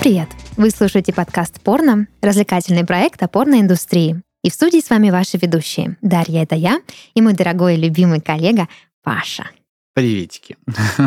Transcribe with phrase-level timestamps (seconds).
[0.00, 0.28] привет!
[0.56, 4.22] Вы слушаете подкаст «Порно», развлекательный проект о порноиндустрии.
[4.42, 5.98] И в студии с вами ваши ведущие.
[6.00, 6.80] Дарья— это я,
[7.12, 8.66] и мой дорогой и любимый коллега
[9.02, 9.50] Паша.
[10.00, 10.56] Приветики.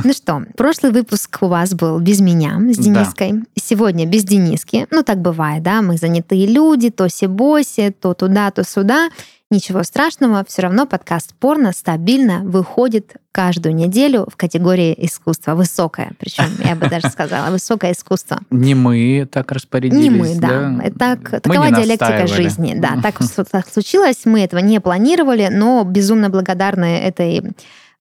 [0.04, 3.32] Ну что, прошлый выпуск у вас был без меня, с Дениской.
[3.32, 3.42] Да.
[3.56, 4.86] Сегодня без Дениски.
[4.92, 9.10] Ну, так бывает, да, мы занятые люди, то си-боси, то туда, то сюда.
[9.50, 15.56] Ничего страшного, все равно подкаст порно стабильно выходит каждую неделю в категории искусства.
[15.56, 18.42] Высокое, причем я бы даже сказала, высокое искусство.
[18.52, 20.04] Не мы так распорядились.
[20.04, 20.70] Не мы, да.
[20.70, 20.92] да.
[20.98, 22.76] Так, такова диалектика жизни.
[22.78, 23.18] Да, так,
[23.52, 24.22] так случилось.
[24.26, 27.54] Мы этого не планировали, но безумно благодарны этой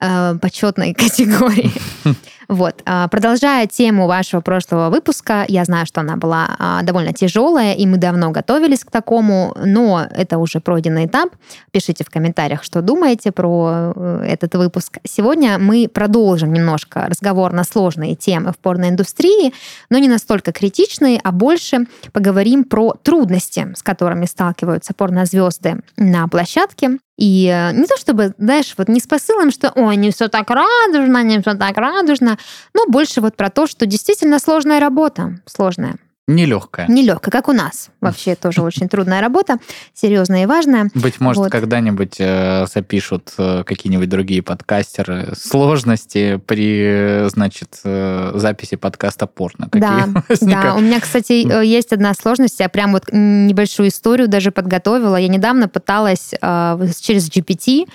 [0.03, 1.73] э, почетной категории.
[2.53, 2.83] Вот.
[2.85, 7.87] А, продолжая тему вашего прошлого выпуска, я знаю, что она была а, довольно тяжелая, и
[7.87, 11.31] мы давно готовились к такому, но это уже пройденный этап.
[11.71, 14.99] Пишите в комментариях, что думаете про э, этот выпуск.
[15.03, 19.55] Сегодня мы продолжим немножко разговор на сложные темы в порноиндустрии,
[19.89, 26.99] но не настолько критичные, а больше поговорим про трудности, с которыми сталкиваются порнозвезды на площадке,
[27.19, 30.51] и э, не то чтобы, знаешь, вот не с посылом, что ой, не все так
[30.51, 32.39] радужно, не все так радужно,
[32.75, 35.97] но больше вот про то, что действительно сложная работа, сложная.
[36.29, 36.87] Нелегкая.
[36.87, 37.91] Нелегкая, как у нас.
[38.01, 39.57] Вообще тоже очень трудная работа,
[39.93, 40.89] серьезная и важная.
[40.95, 41.53] Быть может, вот.
[41.53, 49.69] когда-нибудь э, запишут э, какие-нибудь другие подкастеры сложности при, значит, э, записи подкаста порно.
[49.73, 50.09] Да,
[50.41, 50.75] да.
[50.77, 52.61] У меня, кстати, есть одна сложность.
[52.61, 55.17] Я прям вот небольшую историю даже подготовила.
[55.17, 57.89] Я недавно пыталась через GPT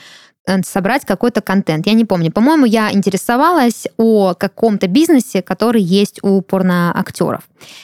[0.64, 1.88] собрать какой-то контент.
[1.88, 2.32] Я не помню.
[2.32, 7.42] По-моему, я интересовалась о каком-то бизнесе, который есть у порноактеров.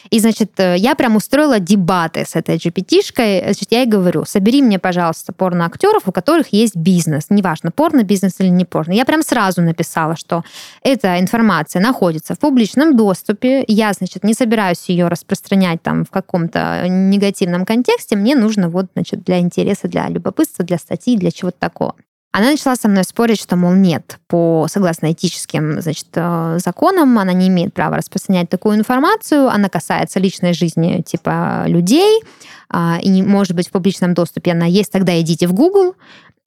[0.10, 3.44] И, значит, э, я прям устроила дебаты с этой GPT-шкой.
[3.44, 7.26] Значит, я ей говорю, собери мне, пожалуйста, порноактеров, у которых есть бизнес.
[7.30, 8.94] Неважно, порно-бизнес или не порно.
[8.94, 10.44] Я прям сразу написала, что
[10.84, 13.64] эта информация находится в публичном доступе.
[13.68, 18.16] Я, значит, не собираюсь ее распространять там в каком-то негативном контексте.
[18.16, 21.96] Мне нужно вот, значит, для интереса, для любопытства, для статьи, для чего-то такого.
[22.36, 27.32] Она начала со мной спорить, что, мол, нет, по согласно этическим значит, э, законам она
[27.32, 32.24] не имеет права распространять такую информацию, она касается личной жизни типа людей,
[32.70, 35.94] а, и может быть в публичном доступе она есть, тогда идите в Google,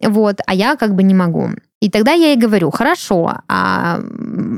[0.02, 1.50] вот, а я как бы не могу.
[1.81, 4.00] И тогда я ей говорю, хорошо, а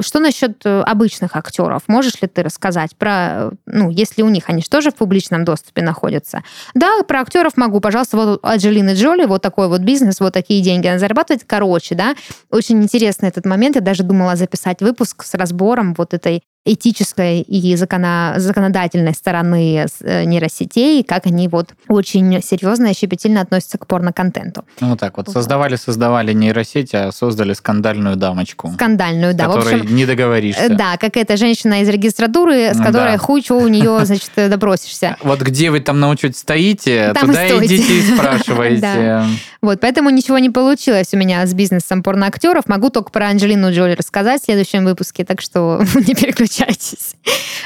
[0.03, 1.83] что насчет э, обычных актеров?
[1.89, 5.83] Можешь ли ты рассказать про, ну, если у них они же тоже в публичном доступе
[5.83, 6.45] находятся?
[6.75, 10.87] Да, про актеров могу, пожалуйста, вот Аджелины Джоли, вот такой вот бизнес, вот такие деньги
[10.87, 11.43] она зарабатывает.
[11.45, 12.15] Короче, да,
[12.51, 13.75] очень интересный этот момент.
[13.75, 20.25] Я даже думала записать выпуск с разбором вот этой этической и закона, законодательной стороны э,
[20.25, 24.65] нейросетей, как они вот очень серьезно и щепетильно относятся к порно-контенту.
[24.81, 25.29] Ну, вот так вот.
[25.29, 28.71] Создавали-создавали нейросети, а создали скандальную дамочку.
[28.75, 29.47] Скандальную, да.
[29.47, 30.65] Которой в общем, не договоришься.
[30.65, 33.19] Э, да, какая-то женщина из регистратуры, с которой да.
[33.19, 35.17] хуй, у нее, значит, допросишься.
[35.23, 39.25] Вот где вы там научить стоите, там туда и идите и спрашиваете.
[39.61, 42.69] Вот, поэтому ничего не получилось у меня с бизнесом порноактеров.
[42.69, 46.58] Могу только про Анджелину Джоли рассказать в следующем выпуске, так что не переключайтесь.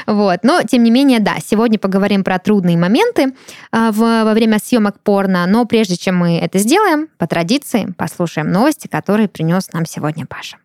[0.05, 0.39] Вот.
[0.43, 3.33] Но, тем не менее, да, сегодня поговорим про трудные моменты
[3.71, 5.45] а, во время съемок порно.
[5.47, 10.57] Но прежде чем мы это сделаем, по традиции послушаем новости, которые принес нам сегодня Паша.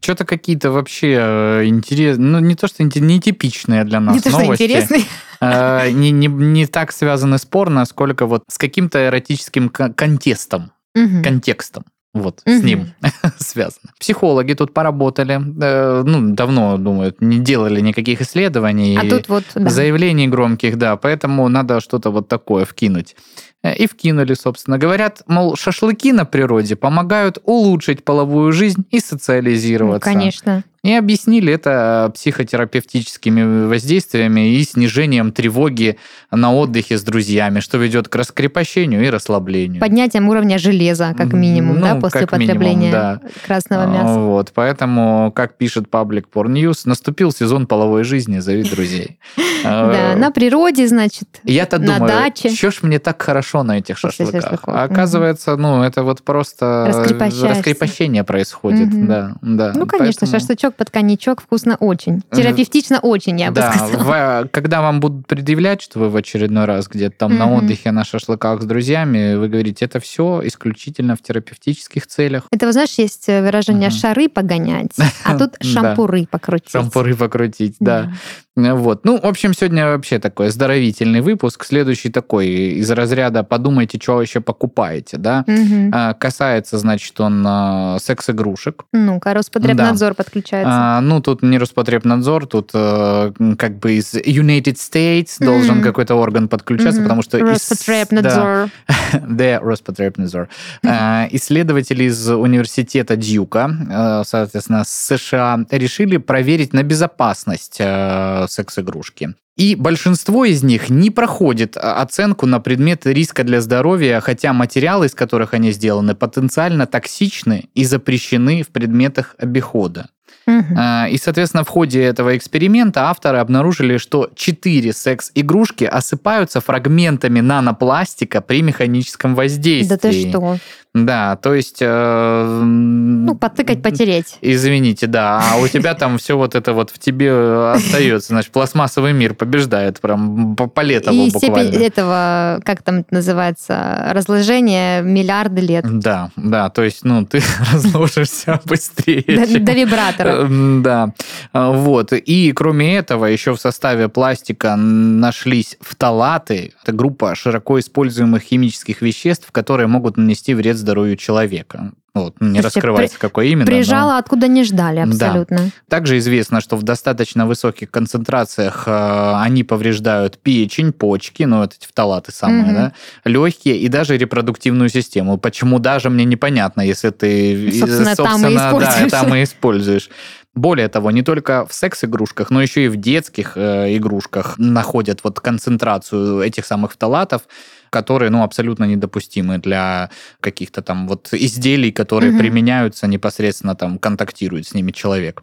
[0.00, 4.48] Что-то какие-то вообще э, интересные, ну не то что нетипичные для нас не новости.
[4.48, 5.02] То, что интересные.
[5.40, 11.24] Э, не, не, не так связаны с порно, сколько вот с каким-то эротическим контестом, угу.
[11.24, 11.84] контекстом.
[12.16, 12.56] Вот, угу.
[12.56, 12.94] с ним
[13.38, 13.92] связано.
[14.00, 18.96] Психологи тут поработали, э, ну, давно, думаю, не делали никаких исследований.
[18.96, 19.68] А тут вот, да.
[19.68, 23.16] Заявлений громких, да, поэтому надо что-то вот такое вкинуть.
[23.62, 24.78] Э, и вкинули, собственно.
[24.78, 30.08] Говорят, мол, шашлыки на природе помогают улучшить половую жизнь и социализироваться.
[30.08, 30.64] Ну, конечно.
[30.86, 35.98] И объяснили это психотерапевтическими воздействиями и снижением тревоги
[36.30, 39.80] на отдыхе с друзьями, что ведет к раскрепощению и расслаблению.
[39.80, 43.20] Поднятием уровня железа, как минимум, ну, да, после потребления минимум, да.
[43.44, 44.20] красного мяса.
[44.20, 49.18] Вот, поэтому, как пишет Public Porn News, наступил сезон половой жизни, зови друзей.
[49.64, 52.50] Да, на природе, значит, Я-то думаю, даче.
[52.50, 54.60] что ж мне так хорошо на этих шашлыках?
[54.66, 59.08] А оказывается, ну, это вот просто раскрепощение происходит.
[59.08, 59.72] Да, да.
[59.74, 62.22] Ну, конечно, шашлычок под коньячок вкусно очень.
[62.32, 64.44] Терапевтично очень, я бы да, сказала.
[64.44, 67.38] В, когда вам будут предъявлять, что вы в очередной раз где-то там mm-hmm.
[67.38, 72.44] на отдыхе, на шашлыках с друзьями, вы говорите, это все исключительно в терапевтических целях.
[72.50, 74.00] Это, вы знаешь, есть выражение mm-hmm.
[74.00, 76.70] «шары погонять», а тут «шампуры покрутить».
[76.70, 78.12] «Шампуры покрутить», да.
[78.56, 79.04] Вот.
[79.04, 81.62] Ну, в общем, сегодня вообще такой здоровительный выпуск.
[81.64, 85.44] Следующий такой из разряда «подумайте, что вообще покупаете», да?
[85.46, 85.90] Угу.
[85.92, 88.84] А, касается, значит, он а, секс-игрушек.
[88.92, 90.14] Ну-ка, Роспотребнадзор да.
[90.14, 90.72] подключается.
[90.72, 96.14] А, ну, тут не Роспотребнадзор, тут а, как бы из United States mm должен какой-то
[96.14, 97.38] орган подключаться, mm потому что...
[97.38, 98.70] Роспотребнадзор.
[99.28, 100.48] Да, Роспотребнадзор.
[100.84, 109.34] А, исследователи из университета Дьюка, а, соответственно, США, решили проверить на безопасность а, секс-игрушки.
[109.56, 115.14] И большинство из них не проходит оценку на предмет риска для здоровья, хотя материалы, из
[115.14, 120.10] которых они сделаны, потенциально токсичны и запрещены в предметах обихода.
[120.46, 120.80] Угу.
[121.10, 128.62] И, соответственно, в ходе этого эксперимента авторы обнаружили, что четыре секс-игрушки осыпаются фрагментами нанопластика при
[128.62, 129.88] механическом воздействии.
[129.88, 130.58] Да ты что?
[131.04, 131.78] Да, то есть...
[131.80, 134.38] Э, ну, потыкать, потереть.
[134.40, 135.42] Извините, да.
[135.52, 138.28] А у тебя там все вот это вот в тебе остается.
[138.28, 141.68] Значит, пластмассовый мир побеждает прям по, по летому И буквально.
[141.68, 145.84] степень этого, как там это называется, разложения миллиарды лет.
[145.86, 146.70] Да, да.
[146.70, 149.22] То есть, ну, ты разложишься быстрее.
[149.26, 150.35] До, до вибратора.
[150.44, 151.12] Да.
[151.52, 152.12] Вот.
[152.12, 156.72] И кроме этого, еще в составе пластика нашлись фталаты.
[156.82, 161.92] Это группа широко используемых химических веществ, которые могут нанести вред здоровью человека.
[162.16, 163.66] Вот, не Слушайте, раскрывается, при, какой именно.
[163.66, 164.16] Прижало, но...
[164.18, 165.56] откуда не ждали, абсолютно.
[165.58, 165.64] Да.
[165.88, 171.86] Также известно, что в достаточно высоких концентрациях э, они повреждают печень, почки, ну, вот эти
[171.86, 172.72] фталаты самые, угу.
[172.72, 172.92] да,
[173.24, 175.36] легкие и даже репродуктивную систему.
[175.36, 180.08] Почему даже, мне непонятно, если ты, собственно, собственно там, и да, там и используешь.
[180.56, 185.38] Более того, не только в секс-игрушках, но еще и в детских э, игрушках находят вот
[185.38, 187.42] концентрацию этих самых фталатов,
[187.90, 190.10] которые, ну, абсолютно недопустимы для
[190.40, 192.38] каких-то там вот изделий, которые угу.
[192.38, 195.42] применяются непосредственно там, контактирует с ними человек.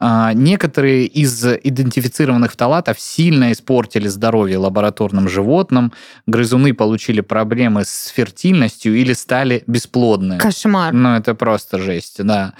[0.00, 5.92] А, некоторые из идентифицированных фталатов сильно испортили здоровье лабораторным животным,
[6.26, 10.38] грызуны получили проблемы с фертильностью или стали бесплодны.
[10.38, 10.92] Кошмар.
[10.94, 12.54] Ну, это просто жесть, да.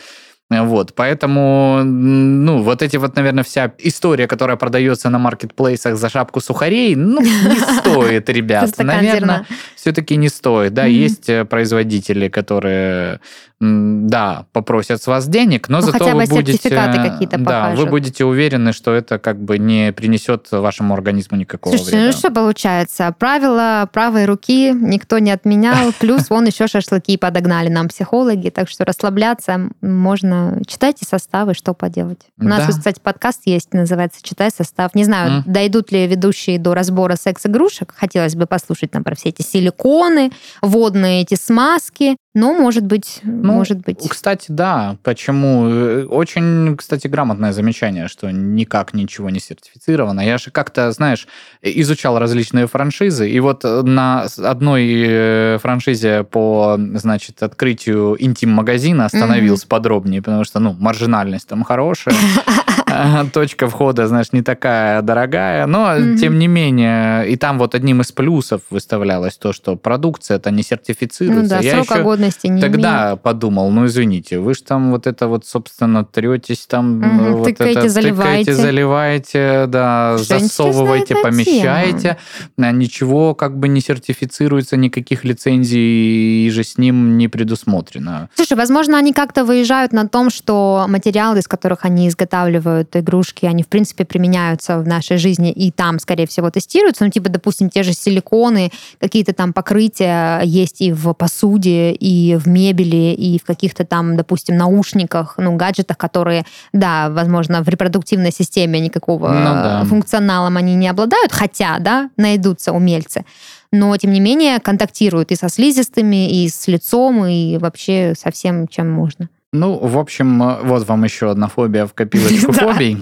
[0.50, 6.40] Вот, поэтому, ну, вот эти вот, наверное, вся история, которая продается на маркетплейсах за шапку
[6.40, 8.70] сухарей, ну, не стоит, ребят.
[8.78, 10.74] Наверное, все-таки не стоит.
[10.74, 13.20] Да, есть э, производители, которые
[13.64, 16.68] да, попросят с вас денег, но ну, зато хотя бы вы будете...
[16.68, 21.98] какие-то Да, вы будете уверены, что это как бы не принесет вашему организму никакого Слушайте,
[21.98, 22.12] вреда.
[22.12, 23.14] ну что получается?
[23.18, 28.84] Правила правой руки никто не отменял, плюс вон еще шашлыки подогнали нам психологи, так что
[28.84, 30.60] расслабляться можно.
[30.66, 32.20] Читайте составы, что поделать.
[32.38, 32.72] У нас, да.
[32.72, 34.94] кстати, подкаст есть, называется «Читай состав».
[34.94, 35.42] Не знаю, mm.
[35.46, 37.94] дойдут ли ведущие до разбора секс-игрушек.
[37.96, 40.30] Хотелось бы послушать нам про все эти силиконы,
[40.62, 44.08] водные эти смазки, но, может быть, ну, может быть.
[44.08, 44.96] Кстати, да.
[45.04, 45.68] Почему?
[45.68, 50.20] Э, очень, кстати, грамотное замечание, что никак ничего не сертифицировано.
[50.20, 51.28] Я же как-то, знаешь,
[51.62, 59.68] изучал различные франшизы, и вот на одной э, франшизе по, значит, открытию интим-магазина остановился mm-hmm.
[59.68, 62.16] подробнее, потому что, ну, маржинальность там хорошая.
[63.32, 66.16] точка входа, знаешь, не такая дорогая, но mm-hmm.
[66.16, 70.62] тем не менее, и там вот одним из плюсов выставлялось то, что продукция это не
[70.62, 71.42] сертифицируется.
[71.42, 73.22] Ну да, Я срока годности не Тогда имеет.
[73.22, 77.78] подумал, ну извините, вы же там вот это вот, собственно, третесь там, mm-hmm, вот тыкаете,
[77.80, 78.44] это, заливаете.
[78.44, 82.18] тыкаете, заливаете, да, что засовываете, помещаете,
[82.56, 82.72] тема.
[82.72, 88.28] ничего как бы не сертифицируется, никаких лицензий и же с ним не предусмотрено.
[88.34, 93.46] Слушай, возможно, они как-то выезжают на том, что материалы, из которых они изготавливают делают игрушки,
[93.46, 97.04] они, в принципе, применяются в нашей жизни и там, скорее всего, тестируются.
[97.04, 102.48] Ну, типа, допустим, те же силиконы, какие-то там покрытия есть и в посуде, и в
[102.48, 108.80] мебели, и в каких-то там, допустим, наушниках, ну, гаджетах, которые, да, возможно, в репродуктивной системе
[108.80, 109.84] никакого ну, да.
[109.84, 113.24] функционалом они не обладают, хотя, да, найдутся умельцы
[113.72, 118.68] но тем не менее контактируют и со слизистыми, и с лицом, и вообще со всем,
[118.68, 119.28] чем можно.
[119.54, 122.94] Ну, в общем, вот вам еще одна фобия в копилочку фобий.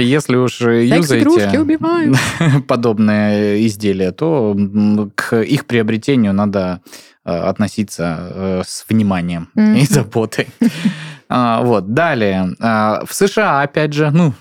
[0.00, 1.20] Если уж юзаете
[2.66, 4.56] подобные изделия, то
[5.14, 6.80] к их приобретению надо
[7.24, 10.48] э, относиться э, с вниманием и заботой.
[11.28, 12.56] А, вот, далее.
[12.58, 14.34] А, в США, опять же, ну,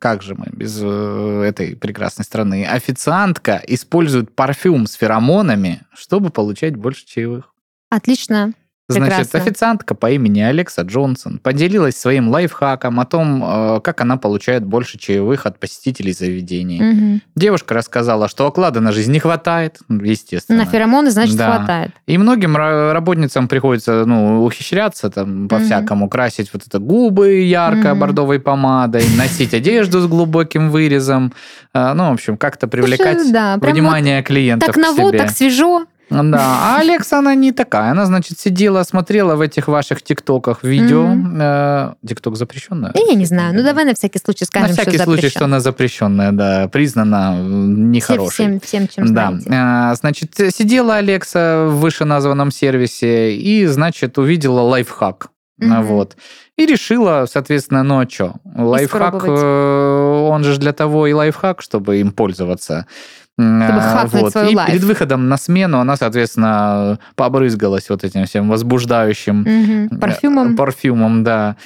[0.00, 2.66] как же мы без э, этой прекрасной страны?
[2.66, 7.52] Официантка использует парфюм с феромонами, чтобы получать больше чаевых.
[7.90, 8.54] Отлично.
[8.86, 9.24] Прекрасно.
[9.24, 14.62] Значит, официантка по имени Алекса Джонсон поделилась своим лайфхаком о том, э, как она получает
[14.66, 16.82] больше чаевых от посетителей заведений.
[16.82, 17.20] Угу.
[17.34, 20.64] Девушка рассказала, что оклада на жизнь не хватает, естественно.
[20.64, 21.56] На феромоны, значит, да.
[21.56, 21.92] хватает.
[22.06, 26.10] И многим работницам приходится ну, ухищряться там по-всякому, угу.
[26.10, 28.00] красить вот это губы ярко угу.
[28.00, 31.32] бордовой помадой, носить одежду с глубоким вырезом.
[31.72, 35.86] Э, ну, в общем, как-то привлекать да, внимание вот клиентов Так ново, так свежо.
[36.10, 37.90] Да, а Алекса, она не такая.
[37.90, 41.04] Она, значит, сидела, смотрела в этих ваших тиктоках видео.
[41.04, 41.96] Mm-hmm.
[42.06, 42.92] Тикток запрещенная?
[42.94, 43.54] Я не знаю.
[43.54, 47.42] Ну, давай на всякий случай скажем, На всякий что случай, что она запрещенная, да, признана
[47.42, 48.60] нехорошей.
[48.62, 49.32] Всем, чем да.
[49.38, 50.00] знаете.
[50.00, 55.28] Значит, сидела Алекса в вышеназванном сервисе и, значит, увидела лайфхак.
[55.60, 55.82] Mm-hmm.
[55.82, 56.16] Вот.
[56.56, 58.34] И решила, соответственно, ну а что?
[58.44, 62.86] Лайфхак, э, он же для того и лайфхак, чтобы им пользоваться.
[63.36, 64.32] Чтобы а, вот.
[64.32, 64.70] свою И лайф.
[64.70, 70.00] перед выходом на смену она, соответственно, побрызгалась вот этим всем возбуждающим угу.
[70.00, 70.56] парфюмом.
[70.56, 71.56] парфюмом, да,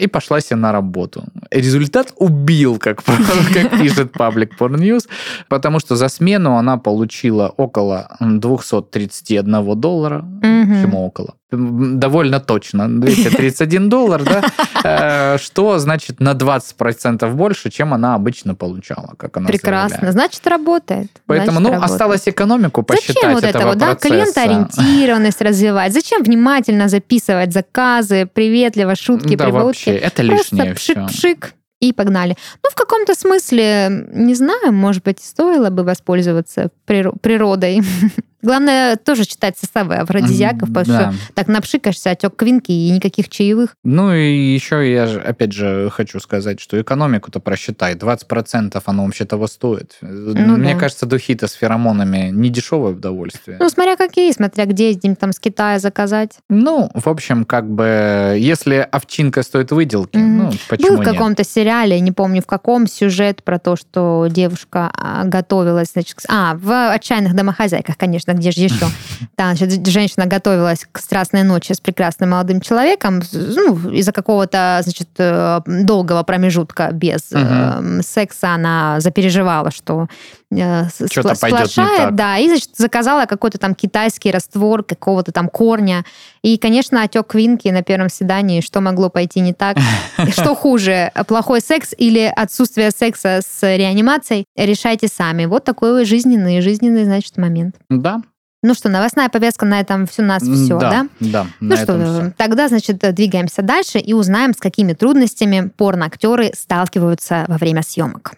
[0.00, 1.24] и пошла себе на работу.
[1.50, 3.02] Результат убил, как,
[3.54, 5.08] как пишет Public Porn News,
[5.48, 10.42] потому что за смену она получила около 231 доллара, угу.
[10.42, 11.34] почему около?
[11.50, 14.42] довольно точно, 231 доллар, да,
[14.84, 20.12] э, что значит на 20% больше, чем она обычно получала, как она Прекрасно, заявляет.
[20.12, 21.10] значит, работает.
[21.26, 21.92] Поэтому, значит, ну, работает.
[21.92, 25.94] осталось экономику посчитать Зачем вот этого, да, клиентоориентированность развивать?
[25.94, 29.67] Зачем внимательно записывать заказы, приветливо, шутки, да, прибаутки?
[29.68, 32.36] Вообще, это лишнее Просто пшик-пшик, и погнали.
[32.62, 37.82] Ну, в каком-то смысле, не знаю, может быть, стоило бы воспользоваться природой.
[38.42, 41.12] Главное тоже читать составы афродизиаков, потому да.
[41.12, 43.74] что так напшикаешься, отек квинки и никаких чаевых.
[43.84, 47.94] Ну и еще я же, опять же, хочу сказать, что экономику-то просчитай.
[47.94, 49.96] 20% оно вообще того стоит.
[50.00, 50.80] Ну, Мне да.
[50.80, 53.56] кажется, духи-то с феромонами не дешевое удовольствие.
[53.60, 56.38] Ну, смотря какие, смотря где, где там с Китая заказать.
[56.48, 60.20] Ну, в общем, как бы, если овчинка стоит выделки, mm-hmm.
[60.20, 64.90] ну, почему Был в каком-то сериале, не помню в каком, сюжет про то, что девушка
[64.94, 68.86] а, готовилась, значит, а, в «Отчаянных домохозяйках», конечно, конечно, где же еще?
[69.36, 75.08] Там, значит, женщина готовилась к страстной ночи с прекрасным молодым человеком, ну, из-за какого-то, значит,
[75.18, 78.02] э, долгого промежутка без угу.
[78.02, 80.08] секса она запереживала, что
[80.50, 86.04] Что-то сплошает, да, и, значит, заказала какой-то там китайский раствор какого-то там корня.
[86.42, 89.76] И, конечно, отек квинки на первом свидании, что могло пойти не так?
[90.30, 94.44] Что хуже, плохой секс или отсутствие секса с реанимацией?
[94.56, 95.44] Решайте сами.
[95.44, 97.76] Вот такой жизненный, жизненный, значит, момент.
[97.90, 98.22] Да,
[98.62, 101.06] ну что, новостная повестка на этом все у нас все, да?
[101.20, 102.32] Да, да Ну что, все.
[102.36, 108.32] тогда, значит, двигаемся дальше и узнаем, с какими трудностями порноактеры сталкиваются во время съемок.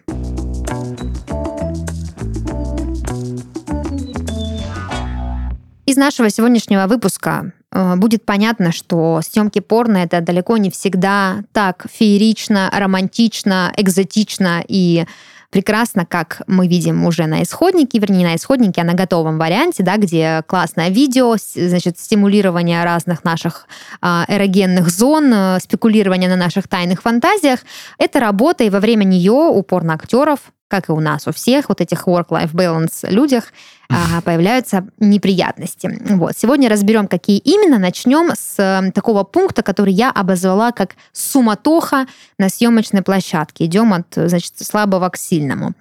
[5.91, 11.85] Из нашего сегодняшнего выпуска э, будет понятно, что съемки порно это далеко не всегда так
[11.91, 15.03] феерично, романтично, экзотично и
[15.49, 19.97] прекрасно, как мы видим уже на исходнике, вернее, на исходнике, а на готовом варианте, да,
[19.97, 23.67] где классное видео, значит, стимулирование разных наших
[24.01, 27.59] э, эрогенных зон, э, спекулирование на наших тайных фантазиях.
[27.97, 30.39] Это работа, и во время нее у порноактеров
[30.71, 33.51] как и у нас, у всех вот этих work-life balance людях,
[33.91, 35.99] а, появляются неприятности.
[36.11, 36.31] Вот.
[36.37, 37.77] Сегодня разберем, какие именно.
[37.77, 42.05] Начнем с такого пункта, который я обозвала как суматоха
[42.37, 43.65] на съемочной площадке.
[43.65, 45.73] Идем от значит, слабого к сильному.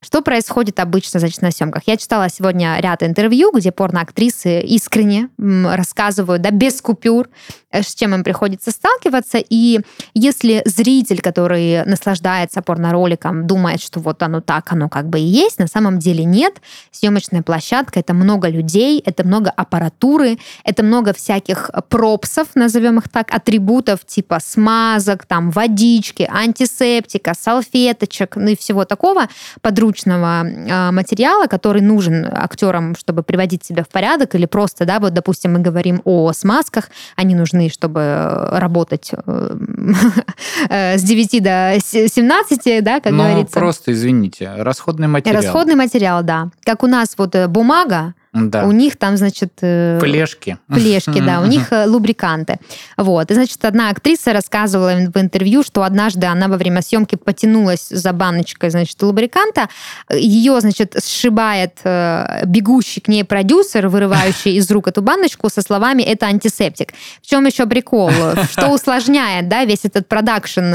[0.00, 1.82] Что происходит обычно значит, на съемках?
[1.86, 7.28] Я читала сегодня ряд интервью, где порноактрисы искренне рассказывают, да, без купюр,
[7.70, 9.38] э, с чем им приходится сталкиваться.
[9.50, 9.80] И
[10.14, 15.58] если зритель, который наслаждается порнороликом, думает, что вот оно так, оно как бы и есть,
[15.58, 16.60] на самом деле нет.
[16.90, 23.34] Съемочная площадка это много людей, это много аппаратуры, это много всяких пропсов, назовем их так,
[23.34, 29.28] атрибутов типа смазок, там, водички, антисептика, салфеточек, ну и всего такого
[29.60, 35.14] подручного э, материала, который нужен актерам, чтобы приводить себя в порядок, или просто, да, вот,
[35.14, 39.56] допустим, мы говорим о смазках, они нужны, чтобы работать э,
[40.68, 43.58] э, с 9 до 17, да, как ну, говорится.
[43.58, 43.92] просто,
[44.28, 45.42] извините, расходный материал.
[45.42, 46.48] Расходный материал, да.
[46.64, 48.64] Как у нас вот бумага, да.
[48.64, 49.52] У них там, значит...
[49.62, 50.58] Э, флешки.
[50.68, 52.58] Флешки, да, у них э, лубриканты.
[52.96, 53.30] Вот.
[53.30, 58.12] И, значит, одна актриса рассказывала в интервью, что однажды она во время съемки потянулась за
[58.12, 59.68] баночкой, значит, лубриканта.
[60.10, 66.02] Ее, значит, сшибает э, бегущий к ней продюсер, вырывающий из рук эту баночку со словами
[66.02, 66.92] «это антисептик».
[67.22, 68.10] В чем еще прикол?
[68.50, 70.74] Что усложняет, да, весь этот продакшн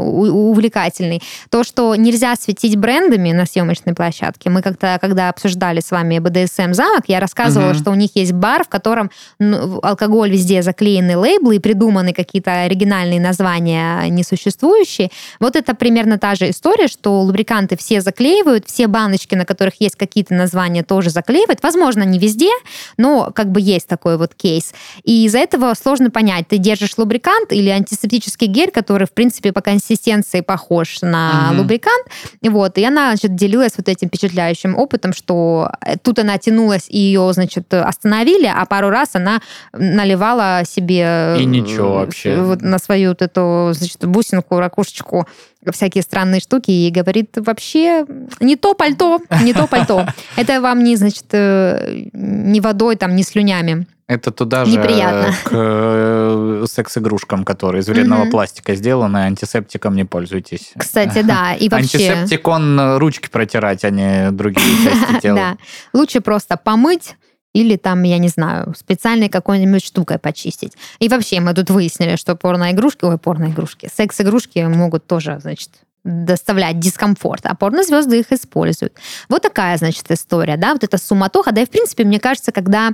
[0.00, 1.22] увлекательный?
[1.50, 4.50] То, что нельзя светить брендами на съемочной площадке.
[4.50, 7.78] Мы как-то, когда обсуждали с вами БДСМ замок, я рассказывала, угу.
[7.78, 12.62] что у них есть бар, в котором ну, алкоголь везде заклеены лейблы и придуманы какие-то
[12.62, 15.10] оригинальные названия несуществующие.
[15.40, 19.96] Вот это примерно та же история, что лубриканты все заклеивают, все баночки, на которых есть
[19.96, 21.62] какие-то названия, тоже заклеивают.
[21.62, 22.50] Возможно, не везде,
[22.96, 24.72] но как бы есть такой вот кейс.
[25.04, 29.60] И из-за этого сложно понять, ты держишь лубрикант или антисептический гель, который, в принципе, по
[29.60, 31.62] консистенции похож на угу.
[31.62, 32.06] лубрикант.
[32.42, 36.98] Вот, и она, значит, делилась вот этим впечатляющим опытом, что э, тут она тянулась, и
[36.98, 39.40] ее, значит, остановили, а пару раз она
[39.72, 41.36] наливала себе...
[41.38, 42.40] И ничего вообще.
[42.40, 45.26] Вот на свою вот эту, значит, бусинку, ракушечку
[45.72, 48.06] всякие странные штуки и говорит, вообще
[48.40, 50.06] не то пальто, не то пальто.
[50.36, 53.86] Это вам не, значит, э, не водой, там, не слюнями.
[54.08, 55.34] Это туда же Неприятно.
[55.44, 58.30] к э, секс-игрушкам, которые из вредного угу.
[58.30, 60.72] пластика сделаны, антисептиком не пользуйтесь.
[60.76, 61.54] Кстати, да.
[61.58, 62.10] И вообще...
[62.10, 65.36] Антисептик, он ручки протирать, а не другие части тела.
[65.36, 65.56] Да.
[65.92, 67.16] Лучше просто помыть,
[67.52, 70.74] или там, я не знаю, специальной какой-нибудь штукой почистить.
[70.98, 75.70] И вообще мы тут выяснили, что порно-игрушки, ой, порно-игрушки, секс-игрушки могут тоже, значит,
[76.06, 78.94] доставлять дискомфорт, а порнозвезды их используют.
[79.28, 81.52] Вот такая, значит, история, да, вот эта суматоха.
[81.52, 82.90] Да и, в принципе, мне кажется, когда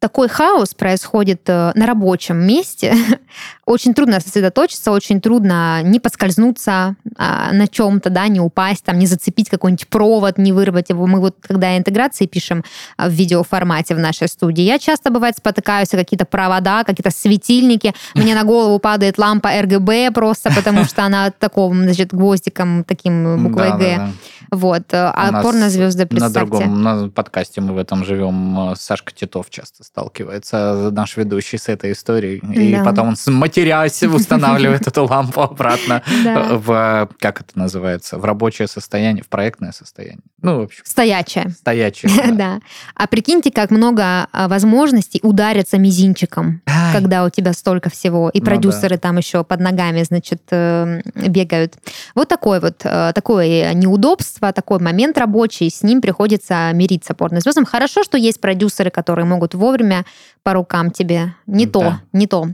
[0.00, 2.94] такой хаос происходит э, на рабочем месте,
[3.66, 9.06] очень трудно сосредоточиться, очень трудно не поскользнуться а, на чем-то, да, не упасть, там, не
[9.06, 11.06] зацепить какой-нибудь провод, не вырвать его.
[11.06, 12.64] Мы вот, когда интеграции пишем
[12.96, 17.94] а, в видеоформате в нашей студии, я часто, бывает, спотыкаюсь о какие-то провода, какие-то светильники,
[18.14, 23.42] мне на голову падает лампа РГБ просто, потому что она таком, значит, гвоздик ящиком таким
[23.42, 23.78] буквой да, Г.
[23.78, 24.12] Да, да.
[24.50, 24.92] Вот.
[24.92, 26.40] Э, а порнозвезды, представьте.
[26.40, 28.72] На другом на подкасте мы в этом живем.
[28.72, 32.38] Э, Сашка Титов часто сталкивается, наш ведущий, с этой историей.
[32.38, 32.84] И да.
[32.84, 39.28] потом он, матерясь, устанавливает эту лампу обратно в, как это называется, в рабочее состояние, в
[39.28, 40.20] проектное состояние.
[40.42, 40.82] Ну, в общем.
[40.84, 41.50] Стоячее.
[41.50, 42.60] Стоячее, да.
[42.94, 46.62] А прикиньте, как много а, возможностей удариться мизинчиком,
[46.92, 48.30] когда у тебя столько всего.
[48.30, 51.74] И ну продюсеры там еще под ногами, значит, э, бегают.
[52.14, 57.64] Вот такой такой вот, э, такое неудобство, такой момент рабочий, с ним приходится мириться порнозвездам.
[57.64, 60.04] Хорошо, что есть продюсеры, которые могут вовремя
[60.42, 61.72] по рукам тебе не да.
[61.72, 62.48] то, не то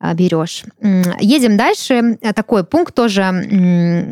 [0.00, 0.64] э, берешь.
[1.20, 2.18] Едем дальше.
[2.34, 3.22] Такой пункт тоже.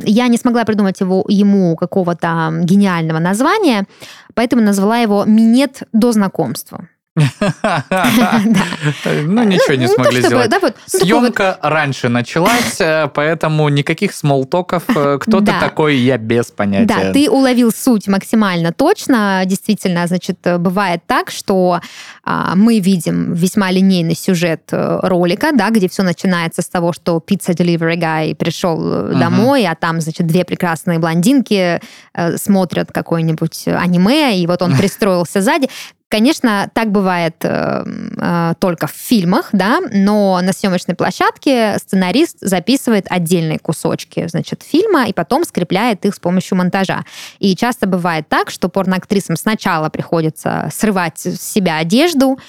[0.04, 3.86] Я не смогла придумать его, ему какого-то гениального названия,
[4.34, 6.88] поэтому назвала его «Минет до знакомства».
[9.22, 10.50] Ну, ничего не ну, смогли сделать.
[10.62, 14.84] Ну, Съемка раньше началась, э, поэтому никаких смолтоков.
[14.88, 16.86] Э, кто-то такой, я без понятия.
[16.86, 19.42] Да, ты уловил суть максимально точно.
[19.44, 21.80] Действительно, значит, бывает так, что
[22.24, 27.18] а, мы видим весьма линейный сюжет э, ролика, да, где все начинается с того, что
[27.20, 28.78] пицца delivery guy пришел
[29.18, 31.80] домой, а там, значит, две прекрасные блондинки
[32.36, 35.68] смотрят какое-нибудь аниме, и вот он пристроился сзади.
[36.10, 37.84] Конечно, так бывает э,
[38.16, 45.06] э, только в фильмах, да, но на съемочной площадке сценарист записывает отдельные кусочки, значит, фильма
[45.06, 47.04] и потом скрепляет их с помощью монтажа.
[47.38, 52.40] И часто бывает так, что порноактрисам сначала приходится срывать с себя одежду,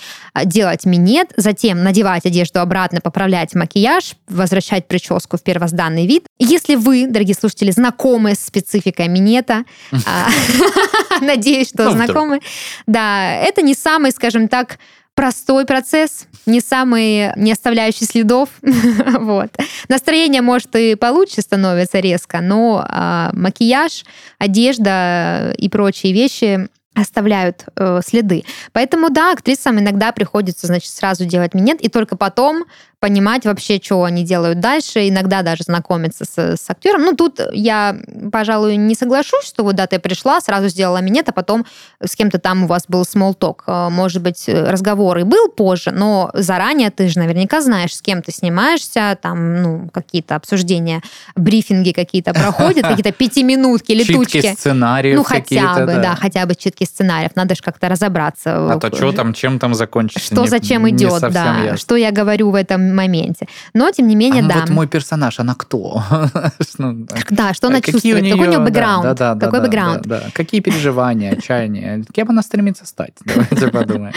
[0.43, 6.25] делать минет, затем надевать одежду обратно, поправлять макияж, возвращать прическу в первозданный вид.
[6.39, 9.65] Если вы, дорогие слушатели, знакомы с спецификой минета,
[10.07, 10.29] а,
[11.21, 12.39] надеюсь, что знакомы,
[12.87, 14.79] да, это не самый, скажем так,
[15.13, 18.49] простой процесс, не самый, не оставляющий следов.
[18.61, 19.49] вот.
[19.89, 24.05] Настроение, может, и получше становится резко, но а, макияж,
[24.39, 28.43] одежда и прочие вещи оставляют э, следы.
[28.73, 32.65] Поэтому, да, актрисам иногда приходится, значит, сразу делать минет, и только потом
[33.01, 37.01] понимать вообще, что они делают дальше, иногда даже знакомиться с, с актером.
[37.01, 37.97] Ну, тут я,
[38.31, 41.65] пожалуй, не соглашусь, что вот да, ты пришла, сразу сделала минет, а потом
[41.99, 43.61] с кем-то там у вас был talk.
[43.65, 48.21] Э, может быть, разговор и был позже, но заранее ты же наверняка знаешь, с кем
[48.21, 51.01] ты снимаешься, там, ну, какие-то обсуждения,
[51.35, 54.41] брифинги какие-то проходят, какие-то пятиминутки, летучки.
[54.41, 57.31] Читки сценариев Ну, хотя бы, да, хотя бы читки сценариев.
[57.35, 58.73] Надо же как-то разобраться.
[58.73, 60.33] А то что там, чем там закончится?
[60.33, 61.77] Что зачем идет, да.
[61.77, 63.47] Что я говорю в этом моменте.
[63.73, 64.59] Но, тем не менее, а, да.
[64.61, 66.03] вот мой персонаж, она кто?
[66.77, 70.07] ну, да, что она а чувствует, какой у нее бэкграунд, какой бэкграунд.
[70.33, 73.13] Какие переживания, отчаяния, кем она стремится стать?
[73.25, 74.13] Давайте подумаем.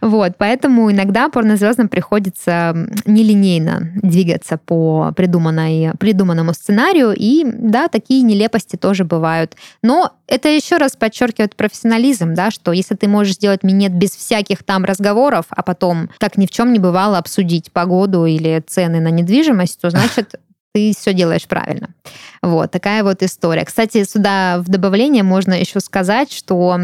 [0.00, 2.74] Вот, поэтому иногда порнозвездам приходится
[3.06, 9.56] нелинейно двигаться по придуманной, придуманному сценарию, и да, такие нелепости тоже бывают.
[9.82, 14.62] Но это еще раз подчеркивает профессионализм, да, что если ты можешь сделать минет без всяких
[14.62, 19.08] там разговоров, а потом, как ни в чем не бывало, обсудить погоду или цены на
[19.08, 20.40] недвижимость, то значит
[20.74, 21.90] ты все делаешь правильно.
[22.42, 23.64] Вот, такая вот история.
[23.64, 26.78] Кстати, сюда в добавление можно еще сказать, что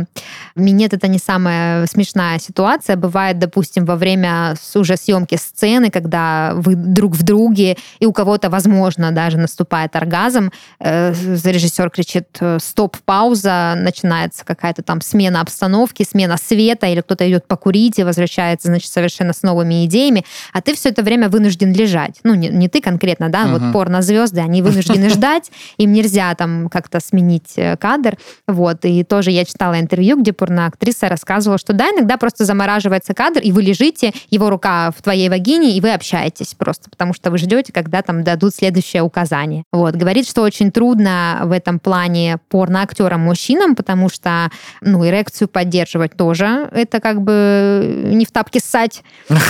[0.55, 2.96] минет это не самая смешная ситуация.
[2.96, 8.48] Бывает, допустим, во время уже съемки сцены, когда вы друг в друге, и у кого-то,
[8.48, 16.07] возможно, даже наступает оргазм, э, режиссер кричит э, «стоп, пауза», начинается какая-то там смена обстановки,
[16.09, 20.76] смена света, или кто-то идет покурить и возвращается, значит, совершенно с новыми идеями, а ты
[20.76, 22.20] все это время вынужден лежать.
[22.22, 23.59] Ну, не, не ты конкретно, да, угу.
[23.59, 28.19] вот порно-звезды, они вынуждены ждать, им нельзя там как-то сменить э, кадр.
[28.47, 28.85] Вот.
[28.85, 33.53] И тоже я читала интервью, где порноактриса рассказывала, что да, иногда просто замораживается кадр, и
[33.53, 37.73] вы лежите, его рука в твоей вагине, и вы общаетесь просто, потому что вы ждете,
[37.73, 39.64] когда там дадут следующее указание.
[39.73, 39.95] Вот.
[39.95, 44.51] Говорит, что очень трудно в этом плане порноактерам-мужчинам, потому что,
[44.83, 49.03] ну, эрекцию поддерживать тоже, это как бы не в тапке ссать.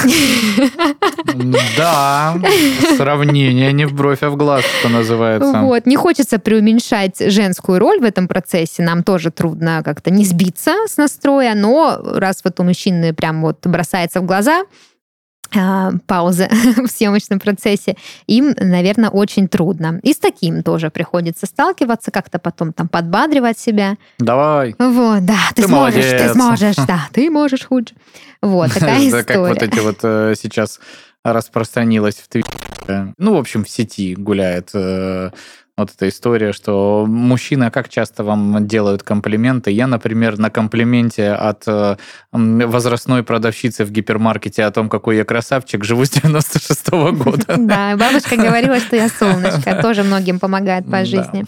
[1.77, 2.37] Да,
[2.97, 5.61] сравнение не в бровь, а в глаз, что называется.
[5.61, 10.75] Вот, не хочется преуменьшать женскую роль в этом процессе, нам тоже трудно как-то не сбиться
[10.87, 14.65] с настроя, но раз вот у мужчины прям вот бросается в глаза,
[15.57, 19.99] а, паузы в съемочном процессе, им, наверное, очень трудно.
[20.03, 23.97] И с таким тоже приходится сталкиваться, как-то потом там подбадривать себя.
[24.19, 24.77] Давай.
[24.79, 26.23] Вот, да, ты, ты сможешь, молодец.
[26.23, 27.87] ты сможешь, да, ты можешь хуже.
[28.41, 29.25] Вот, такая история.
[29.25, 30.79] Как вот эти вот э, сейчас
[31.25, 35.31] распространилась в Твиттере, ну, в общем, в сети гуляет э,
[35.77, 39.71] вот эта история, что мужчина как часто вам делают комплименты.
[39.71, 41.97] Я, например, на комплименте от э,
[42.33, 47.57] возрастной продавщицы в гипермаркете о том, какой я красавчик, живу с 96-го года.
[47.71, 49.75] Да, бабушка говорила, что я солнышко.
[49.83, 51.45] Тоже многим помогает по жизни.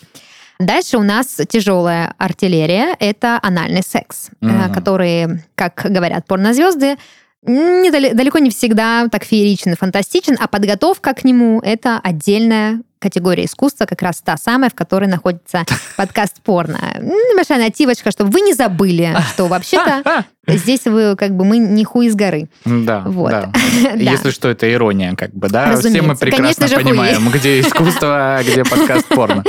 [0.58, 2.94] Дальше у нас тяжелая артиллерия.
[3.00, 4.30] Это анальный секс,
[4.72, 6.96] который, как говорят порнозвезды,
[7.44, 13.44] не, далеко не всегда так фееричен и фантастичен, а подготовка к нему— это отдельная категория
[13.44, 15.64] искусства, как раз та самая, в которой находится
[15.96, 16.78] подкаст порно.
[17.00, 22.06] Небольшая нативочка, чтобы вы не забыли, что вообще-то здесь вы как бы мы не хуй
[22.06, 22.48] из горы.
[22.64, 23.30] Да, вот.
[23.30, 23.52] да.
[23.94, 25.72] Если что, это ирония, как бы, да?
[25.72, 25.98] Разумеется.
[25.98, 27.38] Все мы прекрасно понимаем, хуй.
[27.38, 29.44] где искусство, а где подкаст порно.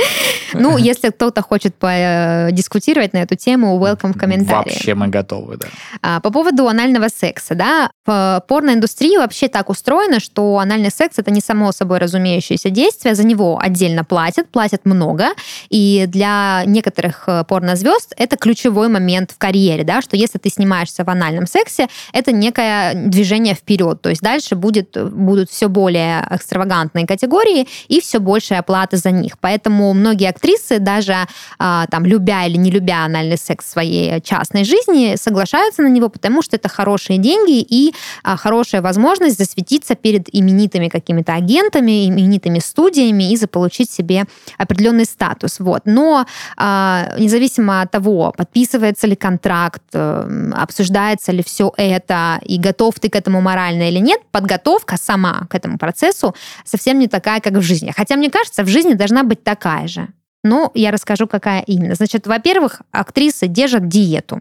[0.52, 4.70] Ну, если кто-то хочет дискутировать на эту тему, welcome в комментарии.
[4.70, 5.66] Вообще мы готовы, да.
[6.02, 11.30] А, по поводу анального секса, да, в порноиндустрии вообще так устроено, что анальный секс это
[11.30, 15.28] не само собой разумеющееся действие, за него отдельно платят, платят много,
[15.70, 20.74] и для некоторых э, порнозвезд это ключевой момент в карьере, да, что если ты снимаешь
[20.74, 24.00] занимаешься в анальном сексе, это некое движение вперед.
[24.02, 29.38] То есть дальше будет, будут все более экстравагантные категории и все больше оплаты за них.
[29.40, 31.16] Поэтому многие актрисы, даже
[31.58, 36.08] а, там, любя или не любя анальный секс в своей частной жизни, соглашаются на него,
[36.08, 42.58] потому что это хорошие деньги и а, хорошая возможность засветиться перед именитыми какими-то агентами, именитыми
[42.58, 44.24] студиями и заполучить себе
[44.58, 45.60] определенный статус.
[45.60, 45.82] Вот.
[45.84, 52.98] Но а, независимо от того, подписывается ли контракт, э, обсуждается ли все это и готов
[53.00, 57.54] ты к этому морально или нет, подготовка сама к этому процессу совсем не такая, как
[57.54, 57.92] в жизни.
[57.96, 60.08] Хотя, мне кажется, в жизни должна быть такая же.
[60.42, 61.94] Но я расскажу, какая именно.
[61.94, 64.40] Значит, во-первых, актрисы держат диету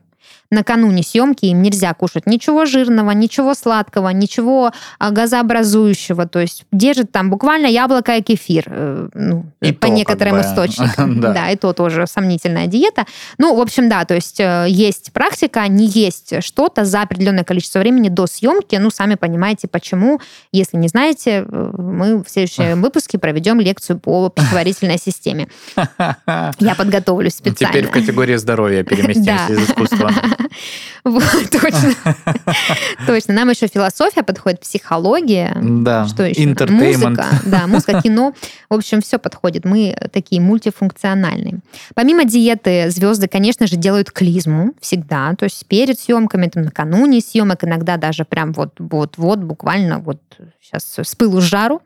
[0.53, 6.27] накануне съемки им нельзя кушать ничего жирного, ничего сладкого, ничего а, газообразующего.
[6.27, 8.65] То есть держит там буквально яблоко и кефир.
[8.67, 10.49] Э, ну, и по то, некоторым как бы.
[10.49, 11.19] источникам.
[11.19, 11.33] да.
[11.33, 13.05] да, и то тоже сомнительная диета.
[13.37, 17.79] Ну, в общем, да, то есть э, есть практика, не есть что-то за определенное количество
[17.79, 18.75] времени до съемки.
[18.75, 20.19] Ну, сами понимаете, почему.
[20.51, 25.47] Если не знаете, э, мы в следующем выпуске проведем лекцию по пищеварительной системе.
[26.27, 27.73] Я подготовлюсь специально.
[27.73, 30.11] Теперь в категории здоровья переместимся из искусства.
[31.03, 31.93] Вот, точно.
[33.07, 33.33] Точно.
[33.33, 35.53] Нам еще философия подходит, психология.
[35.61, 36.07] Да.
[36.07, 36.47] Что еще?
[36.47, 37.25] Музыка.
[37.45, 38.33] Да, музыка, кино.
[38.69, 39.65] В общем, все подходит.
[39.65, 41.59] Мы такие мультифункциональные.
[41.93, 45.35] Помимо диеты, звезды, конечно же, делают клизму всегда.
[45.35, 50.21] То есть перед съемками, там, накануне съемок, иногда даже прям вот-вот-вот, буквально вот
[50.61, 51.81] сейчас с пылу с жару.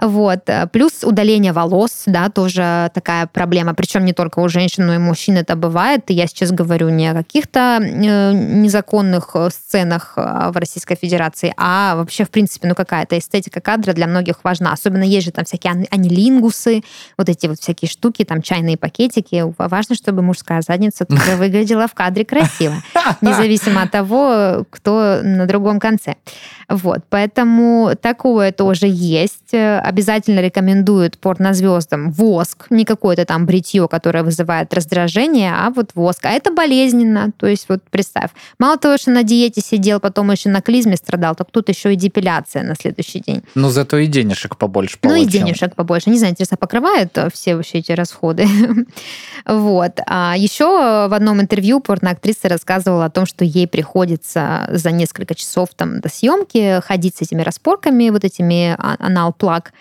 [0.00, 0.48] Вот.
[0.72, 3.74] Плюс удаление волос, да, тоже такая проблема.
[3.74, 6.10] Причем не только у женщин, но и у мужчин это бывает.
[6.10, 11.52] И я сейчас говорю не о каких-то э, незаконных э, сценах э, в Российской Федерации,
[11.56, 14.72] а вообще, в принципе, ну какая-то эстетика кадра для многих важна.
[14.72, 16.82] Особенно есть же там всякие анилингусы,
[17.16, 19.44] вот эти вот всякие штуки, там чайные пакетики.
[19.58, 22.74] Важно, чтобы мужская задница тоже выглядела в кадре красиво,
[23.20, 26.16] независимо от того, кто на другом конце.
[26.68, 34.72] Вот, поэтому такое тоже есть обязательно рекомендуют порнозвездам воск, не какое-то там бритье, которое вызывает
[34.74, 36.26] раздражение, а вот воск.
[36.26, 37.30] А это болезненно.
[37.36, 41.34] То есть вот представь, мало того, что на диете сидел, потом еще на клизме страдал,
[41.34, 43.42] так тут еще и депиляция на следующий день.
[43.54, 45.22] Ну, зато и денежек побольше получил.
[45.22, 46.10] Ну, и денежек побольше.
[46.10, 48.46] Не знаю, интересно, покрывает все вообще эти расходы?
[49.46, 49.92] вот.
[50.06, 50.66] А еще
[51.08, 56.08] в одном интервью порноактриса рассказывала о том, что ей приходится за несколько часов там до
[56.08, 59.72] съемки ходить с этими распорками, вот этими а, анал-плаг,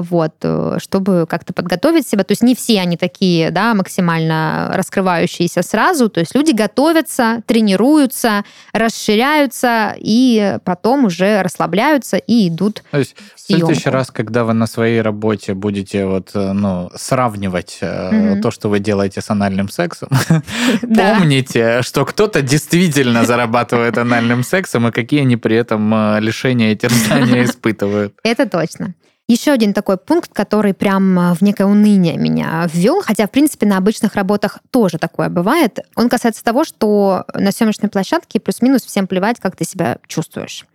[0.00, 2.24] вот, э, чтобы как-то подготовить себя.
[2.24, 6.08] То есть не все они такие, да, максимально раскрывающиеся сразу.
[6.08, 13.40] То есть люди готовятся, тренируются, расширяются и потом уже расслабляются и идут То есть в,
[13.40, 18.40] следующий раз, когда вы на своей работе будете вот, э, ну, сравнивать mm-hmm.
[18.40, 20.08] то, что вы делаете с анальным сексом,
[20.80, 27.44] помните, что кто-то действительно зарабатывает анальным сексом, и какие они при этом лишения и терзания
[27.44, 28.14] испытывают.
[28.22, 28.94] Это точно.
[29.26, 33.64] Еще один такой пункт, который прям э, в некое уныние меня ввел, хотя, в принципе,
[33.64, 35.78] на обычных работах тоже такое бывает.
[35.96, 40.66] Он касается того, что на съемочной площадке плюс-минус всем плевать, как ты себя чувствуешь.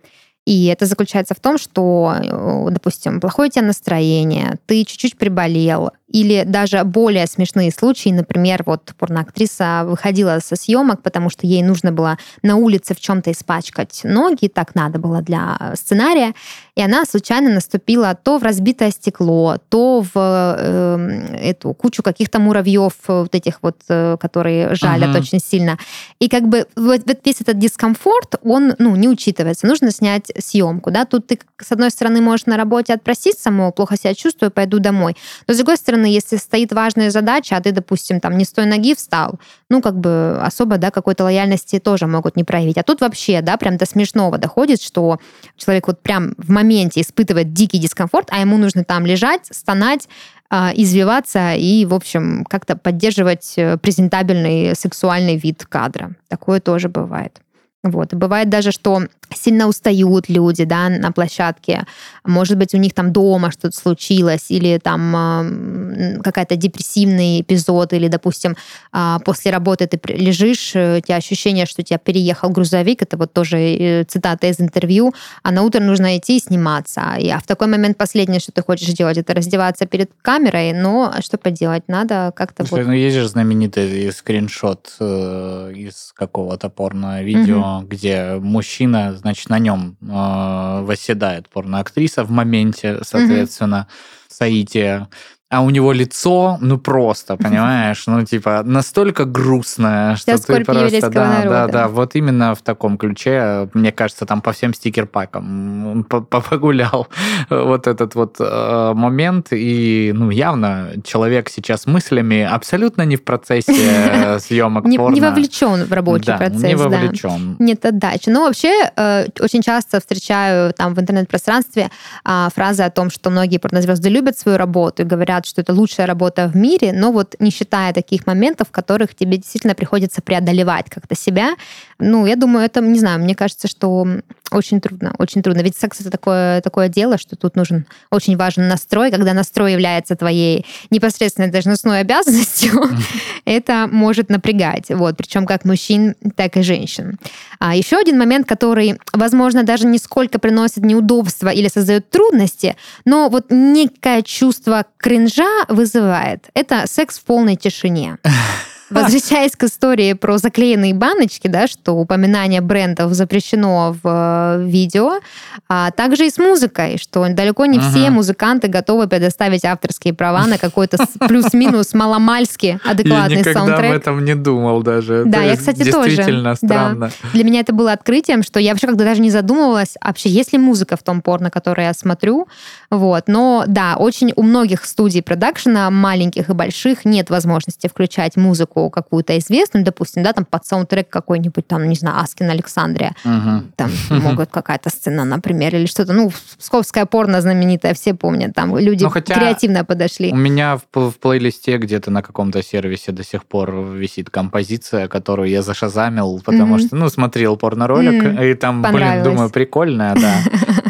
[0.46, 5.92] И это заключается в том, что, э, допустим, плохое у тебя настроение, ты чуть-чуть приболел,
[6.10, 11.92] или даже более смешные случаи, например, вот порноактриса выходила со съемок, потому что ей нужно
[11.92, 16.34] было на улице в чем-то испачкать ноги, так надо было для сценария,
[16.74, 22.92] и она случайно наступила то в разбитое стекло, то в э, эту кучу каких-то муравьев,
[23.06, 25.20] вот этих вот, э, которые жалят uh-huh.
[25.20, 25.78] очень сильно.
[26.18, 29.66] И как бы вот, вот весь этот дискомфорт, он, ну, не учитывается.
[29.66, 33.96] Нужно снять съемку, да, тут ты, с одной стороны, можешь на работе отпроситься, мол, плохо
[33.96, 37.72] себя чувствую, пойду домой, но с другой стороны, стороны, если стоит важная задача, а ты,
[37.72, 42.06] допустим, там не с той ноги встал, ну, как бы особо, да, какой-то лояльности тоже
[42.06, 42.78] могут не проявить.
[42.78, 45.18] А тут вообще, да, прям до смешного доходит, что
[45.56, 50.08] человек вот прям в моменте испытывает дикий дискомфорт, а ему нужно там лежать, стонать,
[50.50, 56.10] а, извиваться и, в общем, как-то поддерживать э, презентабельный сексуальный вид кадра.
[56.28, 57.40] Такое тоже бывает.
[57.82, 58.12] Вот.
[58.12, 59.02] Бывает даже, что
[59.34, 61.86] сильно устают люди да, на площадке.
[62.24, 68.56] Может быть, у них там дома что-то случилось, или там какая-то депрессивный эпизод, или, допустим,
[68.92, 73.32] а, после работы ты лежишь, э, у тебя ощущение, что тебя переехал грузовик, это вот
[73.32, 77.00] тоже э, цитата из интервью, а на утро нужно идти и сниматься.
[77.00, 81.38] А в такой момент последнее, что ты хочешь делать, это раздеваться перед камерой, но что
[81.38, 82.66] поделать, надо как-то...
[82.66, 82.88] Слушай, вот...
[82.88, 87.69] ну есть же знаменитый скриншот э, из какого-то порно-видео, угу.
[87.86, 94.34] Где мужчина значит, на нем э, восседает порноактриса в моменте, соответственно, mm-hmm.
[94.34, 95.08] соития
[95.50, 101.10] а у него лицо, ну просто, понимаешь, ну типа настолько грустное, что Вся ты просто,
[101.10, 101.50] да, народа.
[101.50, 107.08] да, да, вот именно в таком ключе, мне кажется, там по всем стикер-пакам погулял
[107.50, 114.38] вот этот вот э, момент, и ну явно человек сейчас мыслями абсолютно не в процессе
[114.38, 115.14] съемок не, порно.
[115.16, 117.56] Не вовлечен в рабочий да, процесс, не вовлечен.
[117.58, 117.64] Да.
[117.64, 118.28] Нет отдачи.
[118.28, 121.90] Ну вообще э, очень часто встречаю там в интернет-пространстве
[122.24, 125.72] э, фразы о том, что многие порнозвезды любят свою работу и говорят говорят, что это
[125.72, 130.22] лучшая работа в мире, но вот не считая таких моментов, в которых тебе действительно приходится
[130.22, 131.54] преодолевать как-то себя,
[131.98, 134.06] ну, я думаю, это, не знаю, мне кажется, что
[134.50, 135.60] очень трудно, очень трудно.
[135.62, 139.10] Ведь секс это такое, такое дело, что тут нужен очень важен настрой.
[139.10, 142.72] Когда настрой является твоей непосредственной должностной обязанностью,
[143.44, 144.90] это может напрягать.
[144.90, 147.18] Вот, причем как мужчин, так и женщин.
[147.58, 153.28] А еще один момент, который, возможно, даже не сколько приносит неудобства или создает трудности, но
[153.28, 156.48] вот некое чувство кринжа вызывает.
[156.54, 158.18] Это секс в полной тишине.
[159.02, 165.20] Возвращаясь к истории про заклеенные баночки, да, что упоминание брендов запрещено в э, видео,
[165.68, 167.90] а также и с музыкой, что далеко не uh-huh.
[167.90, 170.98] все музыканты готовы предоставить авторские права на какой-то
[171.28, 173.90] плюс-минус маломальски адекватный я никогда саундтрек.
[173.90, 175.22] об этом не думал даже.
[175.24, 176.16] Да, это я, кстати, действительно тоже.
[176.16, 177.10] Действительно странно.
[177.22, 177.28] Да.
[177.32, 180.58] Для меня это было открытием, что я вообще когда даже не задумывалась, вообще есть ли
[180.58, 182.48] музыка в том порно, которое я смотрю.
[182.90, 183.28] Вот.
[183.28, 188.90] Но да, очень у многих студий продакшена, маленьких и больших, нет возможности включать музыку музыку
[188.90, 193.64] какую-то известную, допустим, да, там под саундтрек какой-нибудь, там, не знаю, Аскин Александрия, угу.
[193.76, 199.04] там могут какая-то сцена, например, или что-то, ну, псковская порно знаменитая, все помнят, там люди
[199.04, 200.32] ну, хотя креативно подошли.
[200.32, 205.48] У меня в, в плейлисте где-то на каком-то сервисе до сих пор висит композиция, которую
[205.48, 206.86] я зашазамил, потому mm-hmm.
[206.86, 208.50] что, ну, смотрел порно-ролик, mm-hmm.
[208.50, 210.34] и там, блин, думаю, прикольная, да.